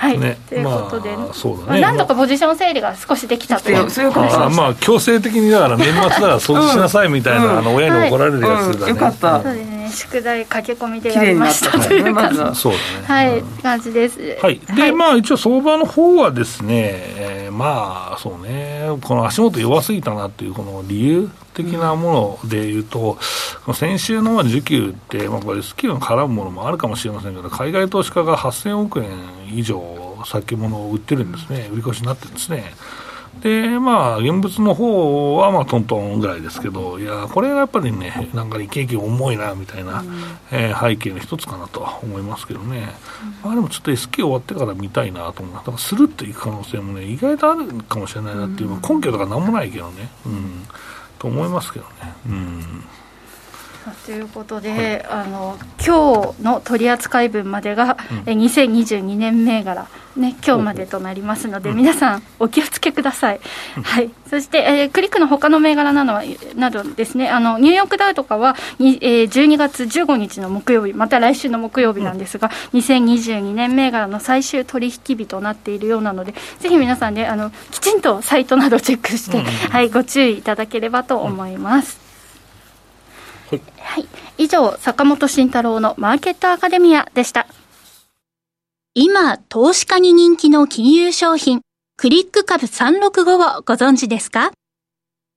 [0.00, 9.42] はい、ね、ということで、まあ、そうだね、まあ、なんとかポジション整理が少しできたという、そういうことあまあ強制的にだから年末だから掃除しなさいみたいな、うん、あの親に怒られるやつだね、よかった。
[9.42, 9.90] そうですね。
[9.90, 12.84] 宿題駆け込みでやりましたという感じ、そうだね。
[13.04, 14.38] はい、感じです。
[14.40, 14.58] はい。
[14.74, 18.88] で、まあ一応相場の方はですね、えー、まあそうね。
[19.02, 21.30] この足元弱すぎたなっていうこの理由
[21.64, 23.18] 的なものでいうと、
[23.66, 29.10] うん、先週の需給って、まあ、これスキルの絡むものもあるかもしれませんけど海外投資家が8000億円
[29.52, 29.80] 以上
[30.26, 31.68] 先物を売ってるんですね。
[31.72, 32.74] 売り越しになってるんですね。
[33.42, 40.08] でまあ現物の方はまあトントンぐらいですけどいやこれがやっぱりねなんかね景気重いなみたいな、うん、
[40.50, 42.88] えー、背景の一つかなとは思いますけどね、
[43.44, 45.54] うん、まあでもちょっと S q 終わってから見たいなと思う。
[45.54, 50.10] だからスルッといく可能性もね意外とあるかもしれないなっていう、うん、根拠とかなんもないけどね。
[50.26, 50.66] うん
[51.20, 52.14] と思いますけどね。
[52.26, 52.84] うん。
[54.04, 63.40] ということで、はい、あの今日の取扱分までが、うん、2022年銘柄、ね、今日までとなりますので、うん、皆さん、お気をつけください、
[63.76, 66.22] うん、はい、そして、えー、クリックの他の銘柄などは
[66.54, 82.09] などですねあの、ニューヨークダウとかは、えー、12月15日の木曜日、また来週の木曜日なんですが、うん、2022年銘柄の最終取引日となっているようなので、ぜひ皆さんね、あのきちんとサイトなどチェックして、はい、ご注意いただければと思います。
[83.50, 84.06] はい、
[84.38, 87.46] 以上、坂本慎太郎のマーケットアカデミアでした。
[88.94, 91.60] 今、投資家に人気の金融商品、
[91.96, 94.52] クリック株365をご存知ですか？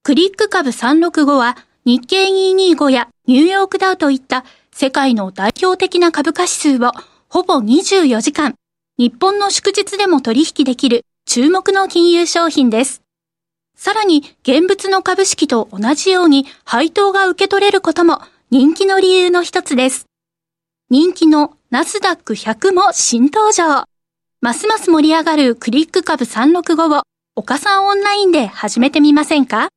[0.04, 6.91] クリック株365は日経225やニューヨークダウといった世界の代表的な株価指数を
[7.30, 8.56] ほぼ24時間、
[8.97, 13.03] 日本の祝日でも取引できる注目の金融商品です。
[13.76, 20.06] さらに現物の株式と同じように配当が受け取れることも人気の理由の一つです。
[20.90, 23.86] 人気のナスダック100も新登場。
[24.42, 27.04] ますます盛り上がるクリック株365を
[27.36, 29.70] 岡さんオンラインで始めてみませんか？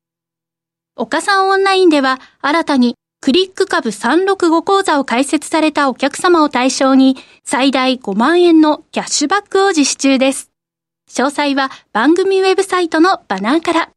[0.97, 10.51] 岡さんオンラインでは新たにクリック株365講座を開設されたお客様を対象に最大5万円のキャッシュバックを実施中です。
[11.17, 13.91] 詳細は番組ウェブサイトのバナーから。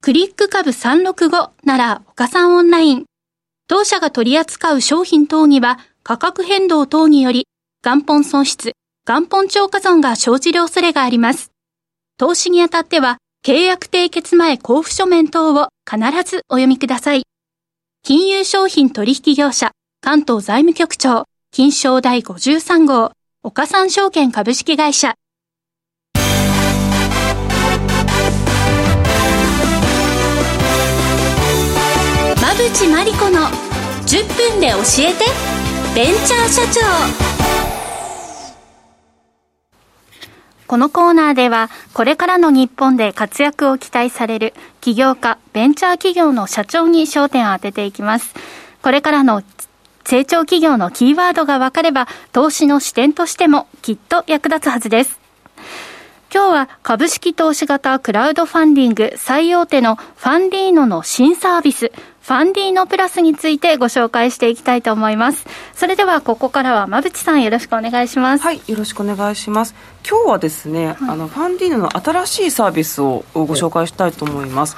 [0.00, 3.04] クリック株365なら岡さんオンライン。
[3.68, 7.48] 当社が取り扱う商品等には価格変動等により
[7.84, 8.72] 元本損失、
[9.06, 11.50] 元本超過損が生じる恐れがあります。
[12.16, 17.24] 投資にあたっては契約締結前交付書面等を必ずお読みください。
[18.02, 25.14] 金融商品取引業者関東財務局長金賞第53号岡三証券株式会社
[32.56, 33.48] 馬淵真理子の
[34.06, 35.26] 10分で教えて
[35.94, 36.80] ベンチャー社長。
[40.66, 48.34] このコーナーではこれからの日本で活躍を期待される起業家ベンチャー企業の社長に焦点を当てていきます。
[48.80, 49.42] これからの
[50.04, 55.20] 成長企業のキーワードが分かれば投資の視点としてもきっと役立つはずです。
[56.32, 61.92] 今日は株式投資型クラウドファンディング最大手のファンディーノの新サービス、
[62.26, 65.46] ファンディーノプラスについてご紹介していきたいと思います。
[65.74, 68.42] それではここからは馬淵さんよろしくお願いします。
[68.42, 69.76] はい、よろしくお願いします。
[70.04, 74.76] 今日はですね、はい、あのファンディーノの新しいサービスをご紹介したいと思います。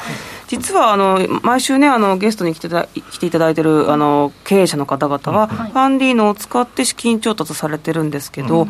[0.49, 8.69] 実はあの毎週ねあのゲストに来て来ていただいてるあの経営者の方々は、ファンディーノを使って資金調達されてるんですけど、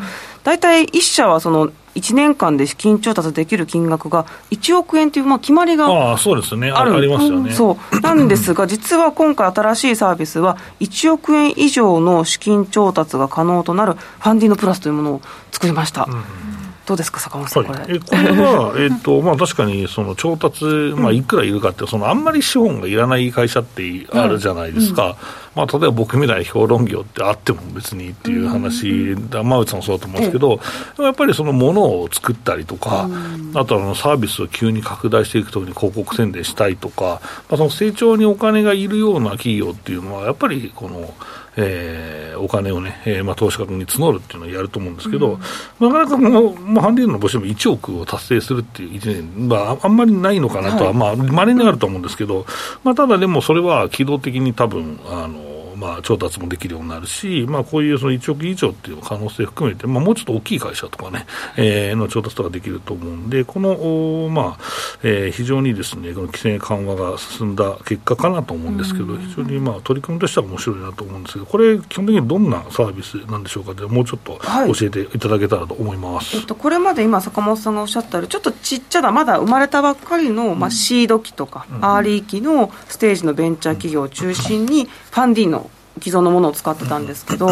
[0.49, 6.71] 大体1社はその1年間で資金調達できる金額が1億円という、まあ、決まりがああそうですね。
[6.71, 6.95] ある。
[6.95, 7.99] ありますよね、そう。
[7.99, 16.07] なんですが、 実は今回、新しいサービスは、1億円以上の資金調達が可能となるファンディーノプラスというものを作りました。
[16.09, 16.48] うん
[16.89, 17.95] どうですか、坂本さん、はい、これ。
[17.97, 25.15] えこれは、 えっとまあ、確かにその調達、まあ、いくらいるかって、そのあんまり資本がいらない会社ってあるじゃないですか、
[25.55, 30.59] まあ、例えば僕みたいな評論業ってあっても別にっていう話、山内さんもそうだと思うんですけど、
[30.97, 33.07] ええ、やっぱりそのものを作ったりとか、
[33.53, 41.13] あとあのサービスを急に拡大していくときに広告宣伝したいとか、まあ、その成長にお金がいるような企業っていうのは、やっぱりこの、
[41.55, 45.39] えー、お金をね、えーまあ、投資家に募るっていうのをやると思うんですけど、
[45.79, 52.45] うん、なかなかもう、まあ、ハンディの募集も1億を達成するっていう1年、まあ、あんまりないのかなとは、はい、まあ、稀にあると思うんですけど、
[52.83, 55.48] まあ、ただでもそれは機動的に多分、あの、
[55.79, 64.63] まあ、調達もできるようになるし、まあ、こういうその1億以上っていう可能性含めて、まあ、もうちょっと大きい会社とかね、えー、の調達とかできると思うんで、この、まあ
[65.03, 73.73] えー、非常にですね、この規制緩和が進んだ結果かなと思うんですけど、非常にまあ取り組みとしては面白いなと思うんですけど、これ、基本的にどんなサービスなんでしょうか？
[73.73, 74.39] で、もうちょっと
[74.73, 85.68] 教えていただけたらと思います、はい、えっと、これまで今、坂本さんがおっしゃったように、ちょっとちっちゃな、まだ生まれたばっかりの、まあ、シード期とか、うん、アーリー期のステージのベンチャー企業を中心に、ファンディーノ
[85.99, 87.49] 既存のものを使ってたんですけど、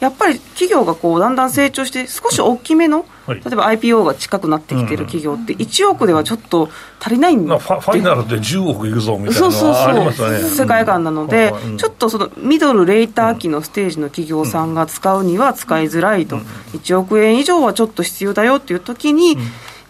[0.00, 6.68] やっぱり企業がこうだんだん成長して、少し大きめの、例えば IPO が近くなってきてる企業って、1億ではちょっと
[7.00, 10.38] 足りないんで、ファイナルで10億いくぞみたいなのがありますよね。
[10.40, 16.38] 世界観なので、ちょっとそのミドル、レーター期のステージの企業さんが使うには使いづらいと、
[16.72, 19.36] 1億円以上はちょっと必要だよっていう時に、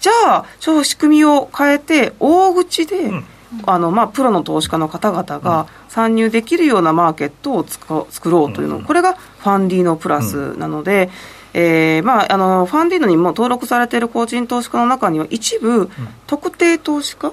[0.00, 3.10] じゃあ、ちょっと仕組みを変えて、大口で、
[3.66, 11.10] あのまあ、プロの投資家の方々が参入できるようなマーケットを作ろうというの、これがファンディーノプラスなので、
[11.52, 15.90] えーまあ、あのファンディーノにも登録されている個人投資家の中には一部、
[16.28, 17.32] 特定投資家、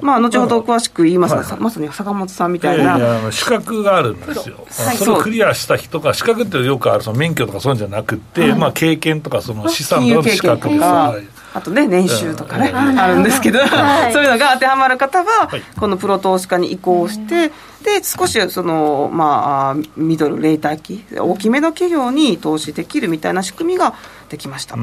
[0.00, 13.60] まあ、後ほど詳しく言いますが、まさに坂本さんみたいな、資格があるんですよ、はい、それをクリアした人が資格ってよくあるその免許とかそういうんじゃなくて、はい、まあ、経験とかその資産の資格です、はいあとね、年収とかね、あるんですけど、
[14.12, 17.48] そういうのが当てはまる方は、このプロ投資家に移行して、
[17.82, 23.94] で、少しその、まあ、ミドル、レーター期、大きめの企業に投資できるみたいな仕組みが
[24.28, 24.76] できました。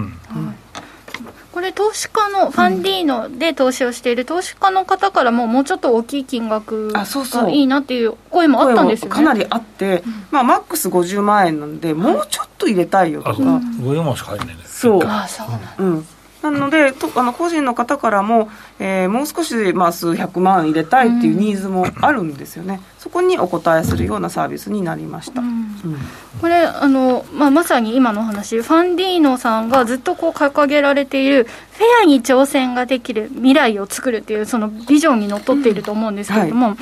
[1.52, 7.06] これ投資家のファンディーノで投資をしている投資家の方からももうちょっと大きい金額が
[7.50, 9.16] いいなっていう声もあったんですよね。
[9.16, 13.42] かなりあって、まあ、マックス50万円なんでもうちょっと入れたいよとか、う。
[13.42, 14.64] ん、50万しか入んないね。
[14.66, 15.04] そう。
[15.06, 16.08] あそうなん、うん
[16.52, 25.48] なのでとあの個人の方からも、えー、もう少し、まあ、数百万入れたいっていうニーズもあるんですよね、そこにお答えするようなサービスになりました、うん。
[25.48, 25.98] うん、
[26.42, 28.62] これあの、まあ、まさに今の話。
[28.62, 36.82] ファンディーノさんがずっとこう掲げられているフェアに挑戦ができる未来を作るっていうそのビジョンにのっとっていると思うんですけれども、うんはい、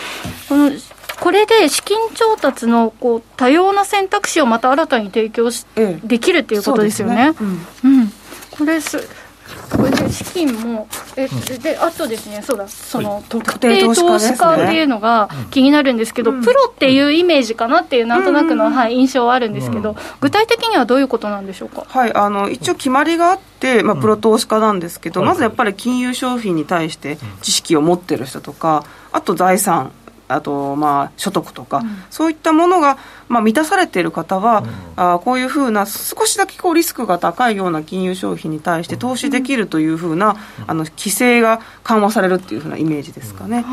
[0.50, 7.32] このこれで資金調達のこう多様な選択肢をまた新たに提供し、ええ、できるっていうことですよね。
[7.32, 7.36] ね。
[7.84, 8.12] うん、
[8.52, 9.08] これす
[9.76, 11.28] これで資金も、え
[11.60, 29.92] であとですね、そうだ、その特定投資家っていうのが気になるんですけど、プロっていうイメージかなっていう、なんとなくの、はい、印象はあるんですけど、具体的にはどういうことなんでしょうか、はい、あの一応、決まりがあって、まあ、プロ投資家なんですけど、まずやっぱり金融商品に対して知識を持ってる人とか、あと財産。
[30.36, 40.36] あとまあ所得とか、うん、そういったものがまあ満たされている方は、うん、あこういうふうな少しだけこうリスクが高いような金融商品に対して投資できるというふうな、うん、
[40.68, 43.66] あの規制が緩和されるっていうふうなイメージですかね。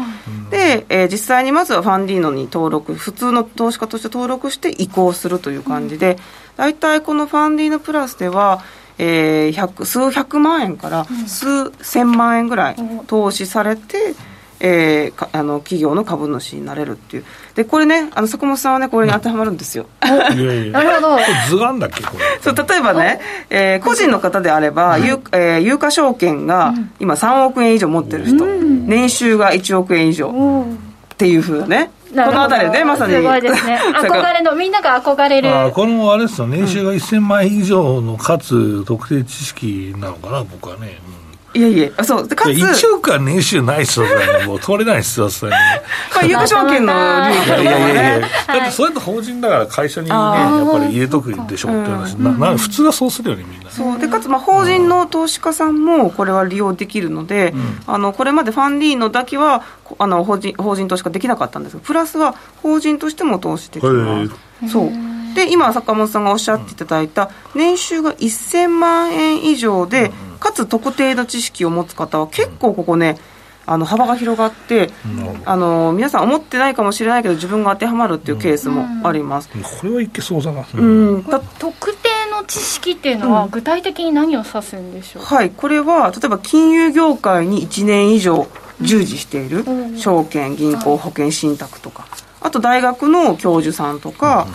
[0.51, 6.19] で、えー、実際にまずはファンディーノに登録普通の投資家として登録して移行するという感じで、
[6.57, 8.63] 大体このファンディーノプラスでは
[9.03, 14.15] えー、数百万円から数千万円ぐらい投資されて、
[14.61, 17.25] えー、あの企業の株主になれるっていう。
[17.55, 21.19] でこれねあの坂本さんはねこれに当てはまるんですよ、 なるほど。
[21.49, 22.25] 図案だっけこれ。
[22.41, 23.21] そう例えばね、
[23.51, 30.31] えー、個人の方であれば、有えー、有価証券が今3億円以上持ってる人、年収が1億円以上。
[30.31, 33.13] っていうふうなねこの辺りでまさに。
[33.13, 33.79] すごいですね。
[33.95, 35.55] 憧れのみんなが憧れる。
[35.55, 36.47] あこのあれですよ。
[36.47, 41.20] 年収が1000万円以上のかつ特定知識なのかな僕はね、うん
[41.53, 42.49] いやいや、そう、かつ。
[42.49, 45.59] 1億は年収ない人だね、もう取れないっすよ、それに。
[46.15, 46.93] これ、有価証券の
[47.29, 53.71] 利益いやいやいやいや、だってそれと法人だから会社にね、やっぱり入れとくでしょって話、なな普通はそうするよね、みんな。
[53.71, 57.53] そう、で、かつ、まあ、法人の投資家さんもこれは利用できるので、
[57.87, 59.63] あの、これまでファンディーノだけは、
[59.99, 64.25] あの、法人、法人投資家できなかったんですが、プラスは法人としても投資できま
[64.65, 64.71] す。
[64.73, 64.91] そう。
[65.35, 73.19] で、今、坂本さんがおっしゃっていただいた、年収が1000万円以上で、かつ特定の知識を持つ方は結構ここね、
[73.67, 74.91] あの幅が広がって、
[75.45, 80.85] あの皆さん思ってないかもしれないけど自分が当てはまるっていうケースもあります、これはいけそうだな、う
[81.17, 81.25] ん、
[81.59, 85.51] 特定の知識っていうのは具体的に何を指すんでしょう、はい。
[85.51, 88.49] これは例えば金融業界に1年以上
[88.81, 89.65] 従事している、
[89.97, 92.07] 証券銀行保険信託とか。
[92.41, 94.49] あと大学の教授さんとか、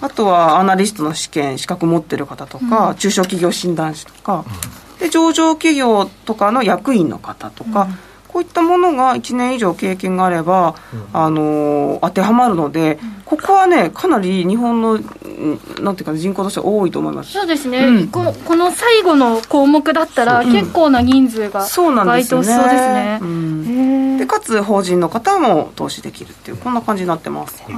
[0.00, 4.44] あとはアナリストの試験資格持ってる方とか、中小企業診断士とか、
[5.02, 7.88] で上場企業とかの役員の方とか、
[8.28, 15.00] こういったものが1年以上経験があれば、うん、あの当てはまるので、ここはね、かなり日本の
[15.80, 17.32] なんていうか、人口としては多いと思います。
[17.32, 24.18] そうですね、うん、ここの最後の項目だったら、結構な人数が該当しそうですね。
[24.18, 27.60] でかつ、法人の方も投資できるっていう、こんな感じになってます。
[27.64, 27.74] はい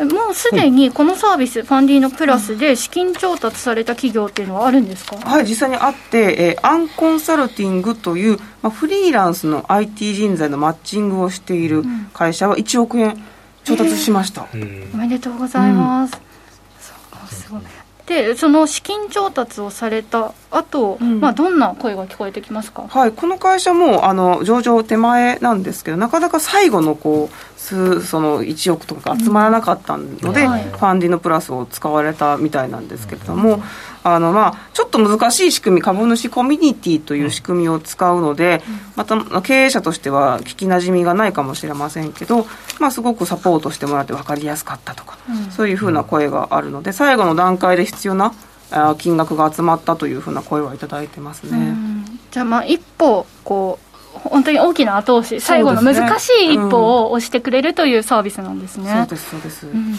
[0.00, 5.16] もうすでにこのサービス、ファンディーノプラスで資金調達された企業っていうのはあるんですか？
[5.16, 13.22] はい、実際にあって、えー、アンコンサルティングという、まあ、フリーランスの IT 人材のマッチングをしている会社は1億円
[13.62, 14.46] 調達しました。
[14.52, 16.20] おめでとうございます。
[17.22, 17.60] うん、すごい
[18.06, 30.50] でその資金調達をされた後、うん、まあどんな声が聞こえてきますか、はい、この会社もあの上場手前なんですけどなかなか最後のこう数その1億とか集まらなかったので、うん。
[30.50, 33.62] はい、ファンディのプラスを使われたみたいなんですけれども、
[34.06, 38.62] あのまあ、ちょっと難しい仕組み、株主コミュニティという仕組みを使うので、
[38.96, 42.46] また経営者としては聞きなじみがないかもしれませんけど、
[42.78, 48.34] まあ、すごくサポートしてもらって分かりやすかったとか、うん、そういうふうな声があるので、最後の段階で必要な
[48.98, 51.74] 金額が集まったというふうな声はいただいてますね。
[52.30, 53.78] じゃあまあ一歩こ
[54.16, 58.92] う本当に大きな後押し、最後の難しい一歩を押してくれるというサービスなんですね。
[58.92, 59.66] そうです、そうです。
[59.66, 59.96] うん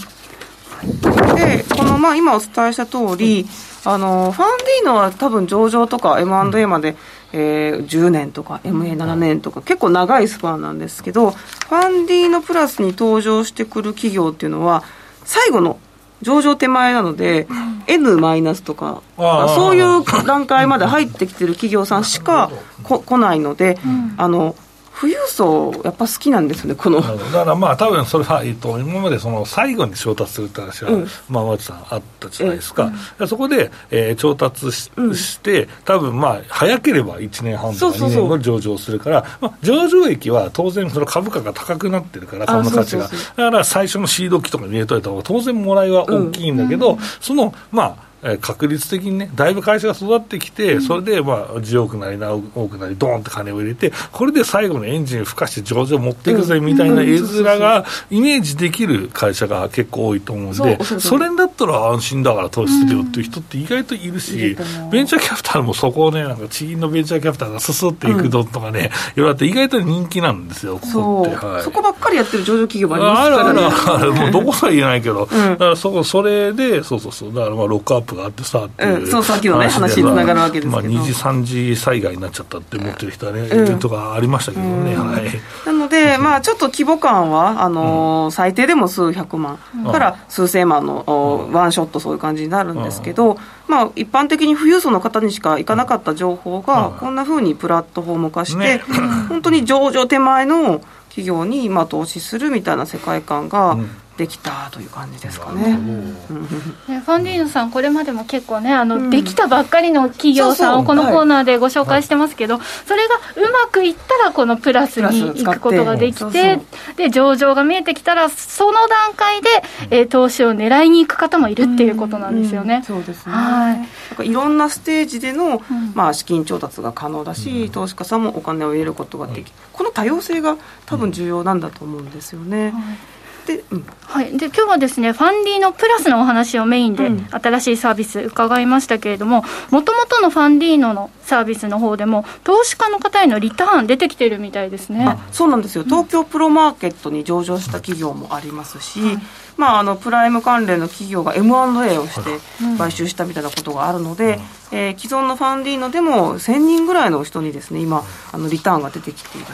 [1.36, 3.46] でこのまあ今お伝えした通り、
[3.84, 6.96] あのファンディーノは多分上場とか M&A まで、うん、
[7.34, 14.84] えー、10年とか MA7 年とか、結構長いスパンなんですけどファンディーノプラスに登場してくる企業っていうのは
[15.24, 15.80] 最後の
[16.22, 17.48] 上場手前なので、
[17.88, 22.52] N マイナスとか、そういう段階まで入ってきてる企業さんしか
[22.84, 23.78] こ来ないので、
[24.18, 24.56] あの
[25.00, 27.02] 富裕層、やっぱ好きなんですよね、この。
[27.02, 32.92] だからまあ、多分それは、えっと、今までその最後に調達するって話は、うん、まあ、和さんあったじゃないですか。
[33.20, 43.08] うん、そこで、えー、調達しうん、して、多分まあ、早ければ1年半とか2年後上場するから、まあ、上場益は当然その株価が高くなってるから、株の価値が。
[43.08, 64.58] だから最初のシード機とかに入れといた方が当然もらいは大きいんだけど、その、まあ、え確率的にね、だいぶ会社が育ってきて、それでまあ10億なり何億なり、ドーンって金を入れて、これで最後のエンジン吹かして上場持っていくぜみたいな絵面がイメージできる会社が結構多いと思うんで、それだったら安心だから投資するよっていう人って意外といるし、
[64.92, 71.46] ベンチャーキャピタルもそこをね、なんか地銀のベンチャーキャピタルがすすっていくのとかね、いろいろあって意外と人気なんですよ、ここって。
[71.46, 73.60] はい、そこばっかりやってる上場企業もありますからね。
[73.60, 79.08] あるあるある、もうどこか言えないけど、だからそこ、それで、そうそうそう、だからまあロックアップがあってさっていう。
[79.08, 80.94] そう、さっきのね、話につながるわけですけど。
[80.94, 85.68] まあ、2時、3時災害になっちゃったって思ってる人はね、イベントがありましたけどね、はい。
[85.68, 89.60] なので、まあ、ちょっと規模感は、あの最低でも数百万
[89.92, 93.38] から数千万のワンショット、そういう感じになるんですけど、
[93.68, 98.82] まあ、一般的に富裕層の方にしか行かなかった情報が、こんなふうにプラットフォーム化して、
[99.30, 103.78] 本当に上場手前の企業に今投資するみたいな世界観が、
[104.18, 105.74] できたという感じですかね。
[105.74, 116.62] ファンディーノさん、これまでも結構ね、あの、うん、できたばっかりの企業さんをこのコーナーでご紹介してますけど、それがうまくいったら、このプラスに行くことができて、
[116.96, 119.50] で、上場が見えてきたら、その段階で、
[119.90, 122.84] えー、投資を狙いに行く方もいるっていうことなんですよね。
[122.88, 123.34] そうですね。
[123.34, 123.86] は
[124.24, 124.30] い。
[124.30, 125.62] いろんなステージでの、
[125.94, 129.52] まあ、資金調達が可能だし、投資家さんもお金を入れることができる。
[129.74, 130.56] この多様性が
[130.86, 132.72] 多分重要なんだと思うんですよね。
[132.72, 133.15] はい
[133.46, 145.18] で,、うん、はい、で今日はですねファンディのプラスのお話をメインで、新しいサービス伺いましたけれどももともとのファンディーノのサービスの方でも投資家の方へのリターン出てきてるみたいですね。
[145.32, 145.84] そうなんですよ。
[145.84, 149.22] 東京プロマーケットに上場した企業もありますし、うん、
[149.58, 152.40] まあ、あのプライム関連の企業が M&A をして
[152.78, 154.40] 買収したみたいなことがあるので、
[154.72, 159.54] うん、えー、既存のファンディーノでも1000人ぐらいの人にですね今あのリターンが出てきていると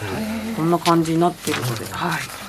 [0.57, 1.85] こんな感じになっているので。
[1.85, 2.40] はい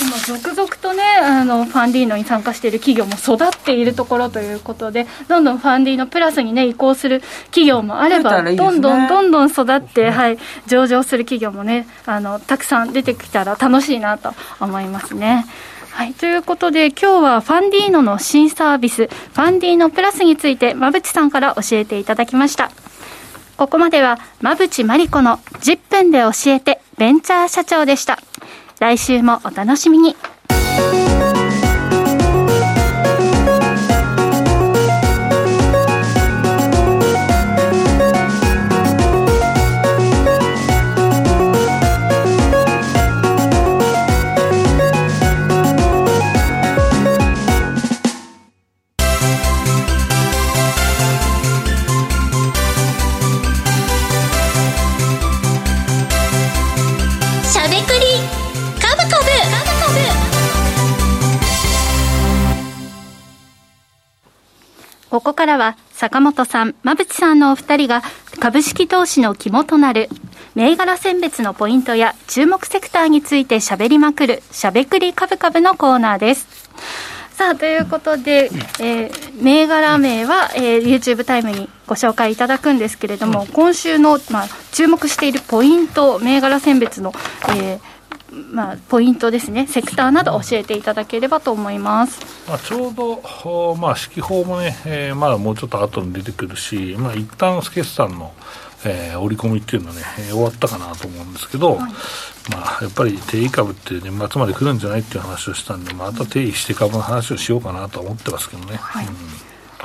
[0.00, 15.46] 今続々とねあのファンディーノに参加している企業も育っているところということでどんどんファンディーノプラスにね移行する企業もあれば、ね、どんどんどんどん育って、はい、上場する企業もねあのたくさん出てきたら楽しいなと思いますね。
[15.90, 16.14] はい。
[16.14, 22.72] ということで、今日はファンディーノの新サービス、ファンディーノプラスについて、馬淵さんから教えていただきました。
[23.56, 28.18] ここまでは、馬淵真理子の10分で教えて、ベンチャー社長でした。
[28.80, 30.16] 来週もお楽しみに。
[65.14, 68.02] ここからは坂本さん、馬淵さんのお二人が
[68.40, 70.08] 株式投資の肝となる
[70.56, 76.68] 銘柄選別のポイントや注目セクターについて喋りまくるしゃべくりカブカブのコーナーです。
[77.34, 78.50] さあ、ということで、
[78.80, 87.12] えー、銘柄名は、えー、YouTube タイムにご紹介いただくんですけれども、今週の、まあ、注目しているポイント、銘柄選別の、
[87.50, 87.80] えー、
[88.34, 98.32] まあ、ポイントですね、セクターなど教えていただければと思います、まあ、ちょうど、まあ、指揮法もね、えー、まだもうちょっと後に出てくるし、まあ一旦決算の、
[98.84, 101.92] えー、織り込みっていうのはね、えー、終わったかなと思うんですけど、はい、
[102.50, 108.76] まあ、やっぱり定位株って年末まで来るんじゃないっていう話をしたんで、また定位して株の話をしようかなと思ってますけどね。
[108.76, 109.06] はい。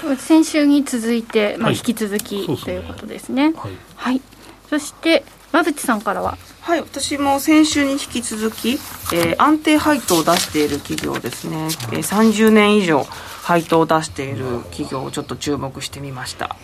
[0.03, 3.53] うん、先週に続いて、まあ、引き続き、はい、ということですね。
[3.55, 4.21] はい、はい、
[4.69, 6.37] そして馬淵さんからは。
[6.61, 8.73] はい私も先週に引き続き、
[9.11, 13.03] えー、安定配当を出している企業ですね、えー、30年以上
[13.41, 16.55] 配当を出している企業をちょっと注目してみました。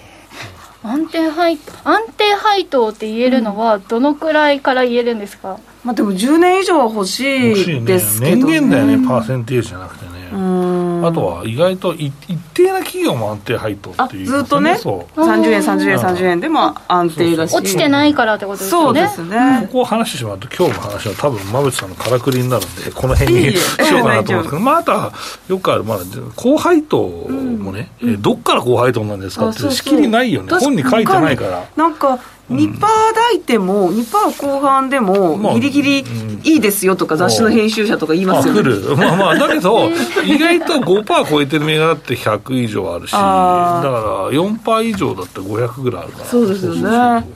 [0.84, 10.16] 安定配安定配当って言えるのはどのくらいから言えるんですか、うん、まあでも10年以上は欲しいですけど、ね、年限だよねパーセンテージじゃなくてね。
[10.36, 12.12] あとは意外と一
[12.54, 14.74] 定な企業も安定配当っていう、ね、ずっとね。
[14.74, 17.56] 30円30円30円でも安定だし。
[17.56, 19.08] 落ちてないからってことですよね。
[19.08, 19.62] そうですね。
[19.68, 25.14] ここを話してしまうと今日の話は多分馬渕さんのからくりになるんでこの辺にしようかなと思うんですけどまああとは
[25.48, 25.98] よくある、まあ、
[26.36, 30.52] 高配当もね、うん、どっから高配当なんですかって仕切りないよね。
[30.60, 31.68] 本に書いてないから。
[31.76, 32.20] なんか
[32.50, 36.00] 2%台いても、2%後半でも、ギリギリ
[36.44, 38.64] いいですよとか、雑誌の編集者とか言いますよね。
[38.64, 38.82] る。
[38.96, 39.90] まあまあ、だけど、
[40.26, 46.26] 意外と5%超えてる銘柄って100以上あるし、だから4%以上だって500ぐらいあるから。
[46.26, 47.28] そうですよね。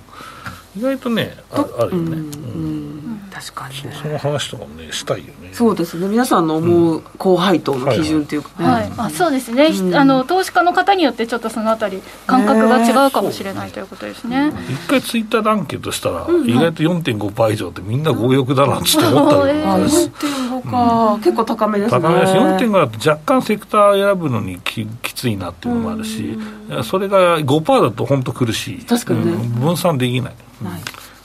[0.78, 2.99] 意外とね、あるよね。
[3.40, 5.52] うん確かに、ね、その話とかもねしたいよね。
[5.54, 6.08] そうですね。
[6.08, 14.52] 皆さんの思う高配当の基準っていうか、ね、はい、はい、あそうですね、うん、あの投資家の方によってちょっとそのあたり感覚が違うかもしれないということですね。
[14.70, 22.02] 一回ツイッターでアンケートしたら、うん、意外と4.5%以上ってみんな強欲だなって思ったりも4.5か、うん、結構高めですね。
[22.02, 26.38] 高めだし4.5だと若干セクター選ぶのにききついなっていうのもあるし、
[26.84, 28.86] それが5%だと本当苦しい。
[28.86, 30.34] 確かにね、分散できない、
[30.64, 30.82] はい。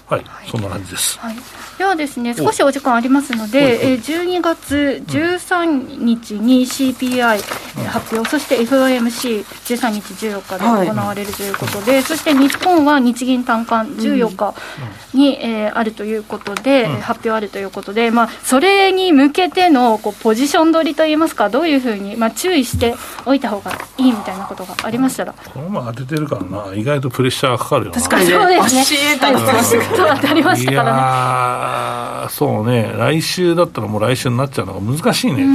[0.07, 1.19] はい、そんな感じです。
[1.19, 1.37] はい、
[1.79, 7.41] ではですね、少しお時間ありますので、え12月13日に CPI
[7.89, 14.55] 発表、そして FOMC13 日14日で行われるということで、そして日本は日銀短観14日
[15.15, 22.95] に、えあるということで、発表あるということで、まあ、それに向けてのこうポジション取りといいますか、どういうふうに、まあ、注意して
[23.27, 25.35] おいた方がいいみたいなことがありましたら。
[25.53, 27.97] このまま当ててるからな、意外とプレッシャーかかるよな。
[27.97, 29.85] 確かに、ね、そうですね。
[29.97, 31.64] と当たりましたからね。
[32.31, 35.47] そうね、来週だったらもう来週になっちゃうのが難しいね。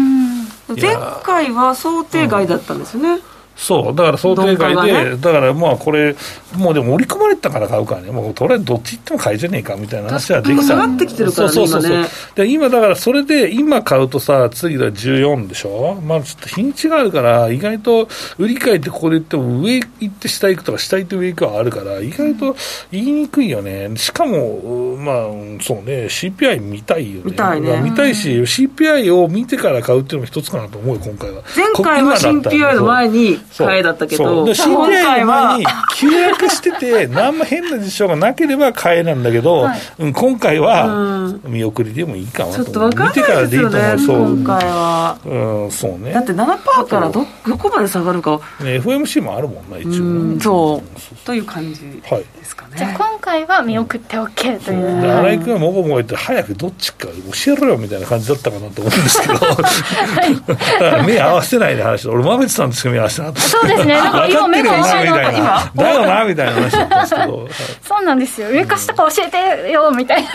[0.79, 3.21] 前回は想定外だったんですよね。
[3.59, 6.15] うんそう、だから想定外で、ね、だからまあこれ、
[6.55, 10.63] もうでも織り込まれてたから買うからね、もうとりあえずどっち行っても買いじゃねえかみたいな話はできた。
[10.63, 12.05] 下がってきてるからね、そうそうそうそう、
[12.35, 18.07] で今だからそれで、今買うとさ、次は14でしょ、まあちょっと日にちがあるから、意外と
[18.37, 22.55] 売り買いってここで言っても、上行って下行くとか、下行って上行くはあるから、意外と
[22.91, 23.91] 言いにくいよね。
[23.97, 25.15] しかも、まあ
[25.61, 27.21] そうね、CPI 見たいよね。
[27.25, 27.81] 見たいね。
[27.83, 31.41] 見たいし、CPI を見てから買うっていうのも一つかなと思うよ、今回は。
[31.55, 42.63] 前回は CPI の前に買えだったけど、ど、CPI 前に急約してて、 何も変な事象がなければ買えなんだけど、はい、今回は見送りでもいいかなと。
[42.63, 45.17] ちょっと分かんないですよね、今回は。
[45.25, 46.13] うん、そうね。
[46.13, 48.39] だって7%からどどこまで下がるか。
[48.61, 50.39] ね、FMC もあるもんな、一応。
[50.41, 51.15] そう。
[51.25, 52.71] という感じですかね。
[52.77, 55.01] じゃあ今回は見送って OK という。
[55.01, 63.38] 新井君はもごもご言って、早くどっちか教えろよみたいな感じだったかなと思うんですけど、 だから目合わせないで話俺、馬淵さんとしか目合わせなかった。
[63.39, 63.95] そうですね。
[63.95, 65.71] 分かってるよな、みたいな。
[65.75, 67.47] だよな、みたいな話だったんですけど。
[67.83, 68.49] そうなんですよ。
[68.49, 70.29] 上か下か教えてよ、みたいな。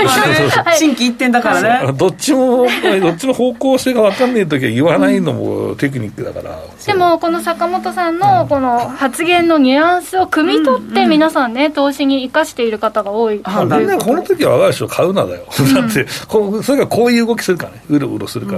[0.74, 1.92] 新規一点だからね。
[1.92, 2.66] どっちも、
[3.00, 6.56] どっちの方向性が分かんない時は言わないのもテクニックだから。
[6.86, 13.36] でも、この坂本さんのこの発言のニュアンスを汲み取って、皆さんね、投資に生かしている方が多い。
[13.36, 15.44] みんなこの時は若い人買うなだよ。
[15.74, 17.82] だって、それがこういう動きするからね。
[17.90, 18.56] うろうろするか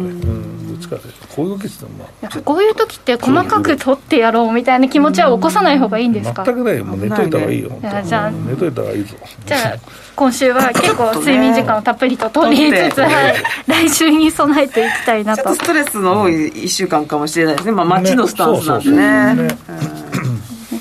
[0.76, 1.02] らね。
[1.02, 2.40] どっちかこういう動きしてもまあ。
[2.42, 6.44] こういう時って細かく取ってやろうみたいな気持ちは起こさない方がいいんですか？
[6.44, 6.84] 全くないよ。
[6.84, 9.16] もう寝といた方がいいよ、ね、じゃあ寝といた方がいいぞ。
[9.46, 9.78] じゃあ
[10.14, 13.34] 今週は結構睡眠時間をたっぷりと取りつつ、はい、
[13.66, 15.54] 来週に備えていきたいなと。
[15.54, 18.78] ストレスの多い1週間かもしれないですね、まあ、街のスタンスな
[19.32, 19.48] んでね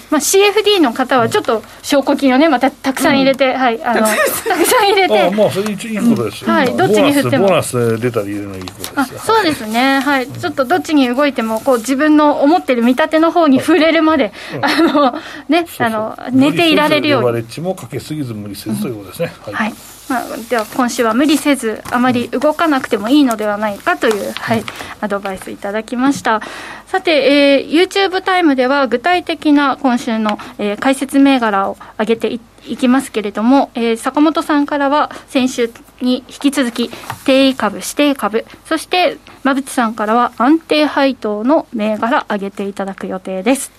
[0.10, 4.86] まあ、CFD の方はちょっと証拠金をねまたたくさん入れて、うん、はいあのたくさん。
[4.86, 5.22] 入れて。
[5.22, 7.48] あまあそれいいことですよ、はい、どっちに振っても。
[7.48, 10.00] ボーナス出たら入れるのいいことですそうですね。
[10.00, 14.32] はいちょっとどっちに動いてもこう自分の思ってる見立ての方に触れるまで、
[14.62, 15.12] あの
[15.50, 17.28] ねあの寝ていられるように。
[17.28, 19.74] レバレッジもかけすぎず無理せずということですね、はい
[20.10, 24.64] まあ、では今週は無理せずあまり動かなくてもいいのではないかという、はい、
[25.02, 26.42] アドバイスいただきました。
[26.88, 36.90] さて、えー、YouTube タイムでは具体的な今週の、えー、解説銘柄を上げていいきますけれども、えー、坂本さんからは先週に引き続き
[37.26, 43.72] 定位株指定株そして馬淵さんからは安定配当の銘柄上げていただく予定です、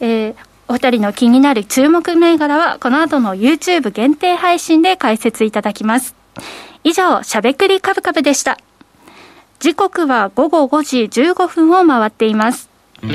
[0.00, 0.36] えー、
[0.68, 6.16] お二人の気になる注目銘柄は、この後の YouTube 限定配信で解説いただきます。
[6.82, 8.58] 以上、しゃべくりカブカブでした。
[9.60, 12.68] 時刻は午後5時15分を回っています。
[13.02, 13.06] し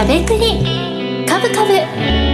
[0.00, 2.33] ゃべくりカブカブ。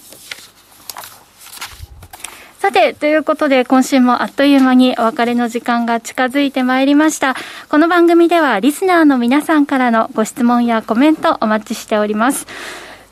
[2.61, 7.35] さて、ということで、今週もあっという間にお別れの時間が近づいてまいりました。
[7.69, 12.45] この番組では、リスナーの皆さんからのご質問やコメントお待ちしております。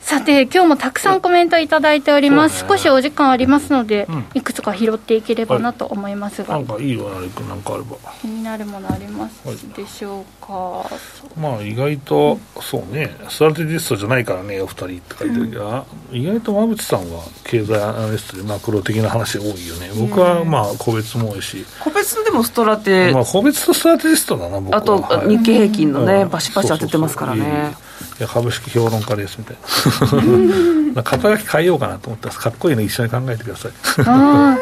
[0.09, 7.95] さて今日もたくさんコメントいただいております、少しお時間ありますので、うん、いくつか拾っていければなと思いますが、なんかいいわなんかあれば。
[8.19, 9.45] 気になるものあります
[9.75, 10.89] でしょうか、は
[11.37, 13.15] い、まあ意外と、うん、そうね。
[13.29, 19.91] ストラテジストじゃないからねお二人って書いてるけど、うん、意外と馬淵さんは経済アナリストでマクロ的な話多いよね。
[19.95, 21.63] 僕はまあ個別も多いし。
[21.83, 24.79] 個別でもストラテまあ個別とストラテジストだな僕は。
[24.79, 27.75] あと、はい、日経平均のね、バシバシ当ててますからね
[28.19, 29.57] いや株式評論家ですみたい
[30.95, 31.03] な。
[31.03, 33.71] 肩書き変えようかなと思ったらかっこいいの一緒に考えてください。
[34.05, 34.57] あ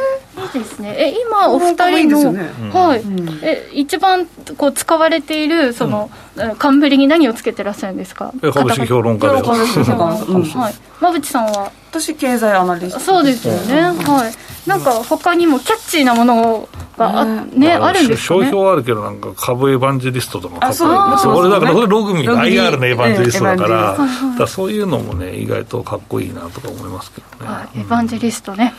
[0.53, 0.95] いいですね。
[0.97, 1.73] え今お二
[2.05, 4.27] 人の、ね、はい、うん、え一番
[4.57, 8.33] こう使われているその、うん、冠に何をつけてらっしゃるんですか？
[8.53, 11.71] 株式評論家で、はい、馬淵さんは？
[11.91, 14.33] 私経済アナリストそうですよね、はい
[14.67, 23.97] なんか他にもキャッチーなものがあ,、ねあるんですか、ね、商標あるけどなんか株エヴァンジェリストとかかっこいい俺だからログミ IR のエヴァンジェリストだから,、
[24.37, 28.73] だそういうのもね意外とかっこいいなとか思いますけどね、エヴァンジェリストね。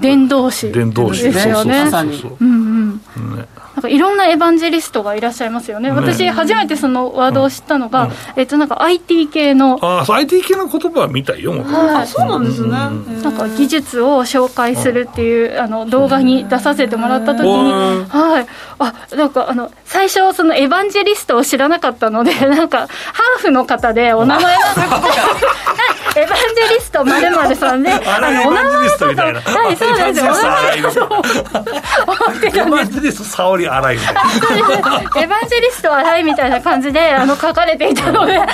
[0.00, 1.90] 伝道師伝道師ですよね。
[1.90, 3.00] そうそうそううん。
[3.16, 3.36] うん。
[3.36, 18.46] ねなんかいろんなエヴァンジェリストがいらっしゃいますよね、私、初めてそのワードを知ったのが、うん、えっと、なんか IT 系の、ああ、IT 系の言葉は見たよ、はい、そうなんですね、なんか技術を紹介するっていうあの動画に出させてもらったときに、はい、
[18.78, 24.60] あなんかあの最初、そのエヴァンジェリストを知らなかったので、なんか、ハーフの方で、お名前が、
[26.16, 31.20] エヴァンジェリストまるさんで、あの、お名前とか、はい、そうですよ、お名前とか、
[32.42, 34.20] エヴァンジェリスト、沙織洗いみたいな。
[34.22, 36.22] エヴァンジェリスト洗い。
[36.22, 38.46] みたいな感じで、あの、書かれていたので、は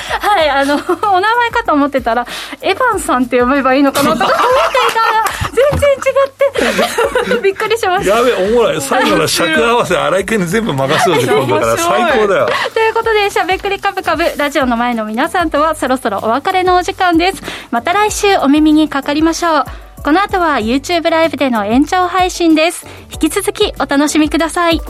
[0.45, 2.27] い、あの、お名前かと思ってたら、
[2.61, 8.17] エヴァンさんって読めばいいのかなとか思っていたら、全然違って、びっくりしました。
[8.17, 8.81] やべ、おもろい。
[8.81, 12.49] 最後の尺合わせ、荒井君に全部任せようって今度から最高だよ。
[12.75, 17.43] ということで、しゃべくりカブカブ、ラジオの前の皆さんとはそろそろお別れのお時間です。
[17.71, 19.65] また来週お耳にかかりましょう。
[20.03, 22.87] この後は YouTube ライブでの延長配信です。
[23.13, 24.81] 引き続きお楽しみください。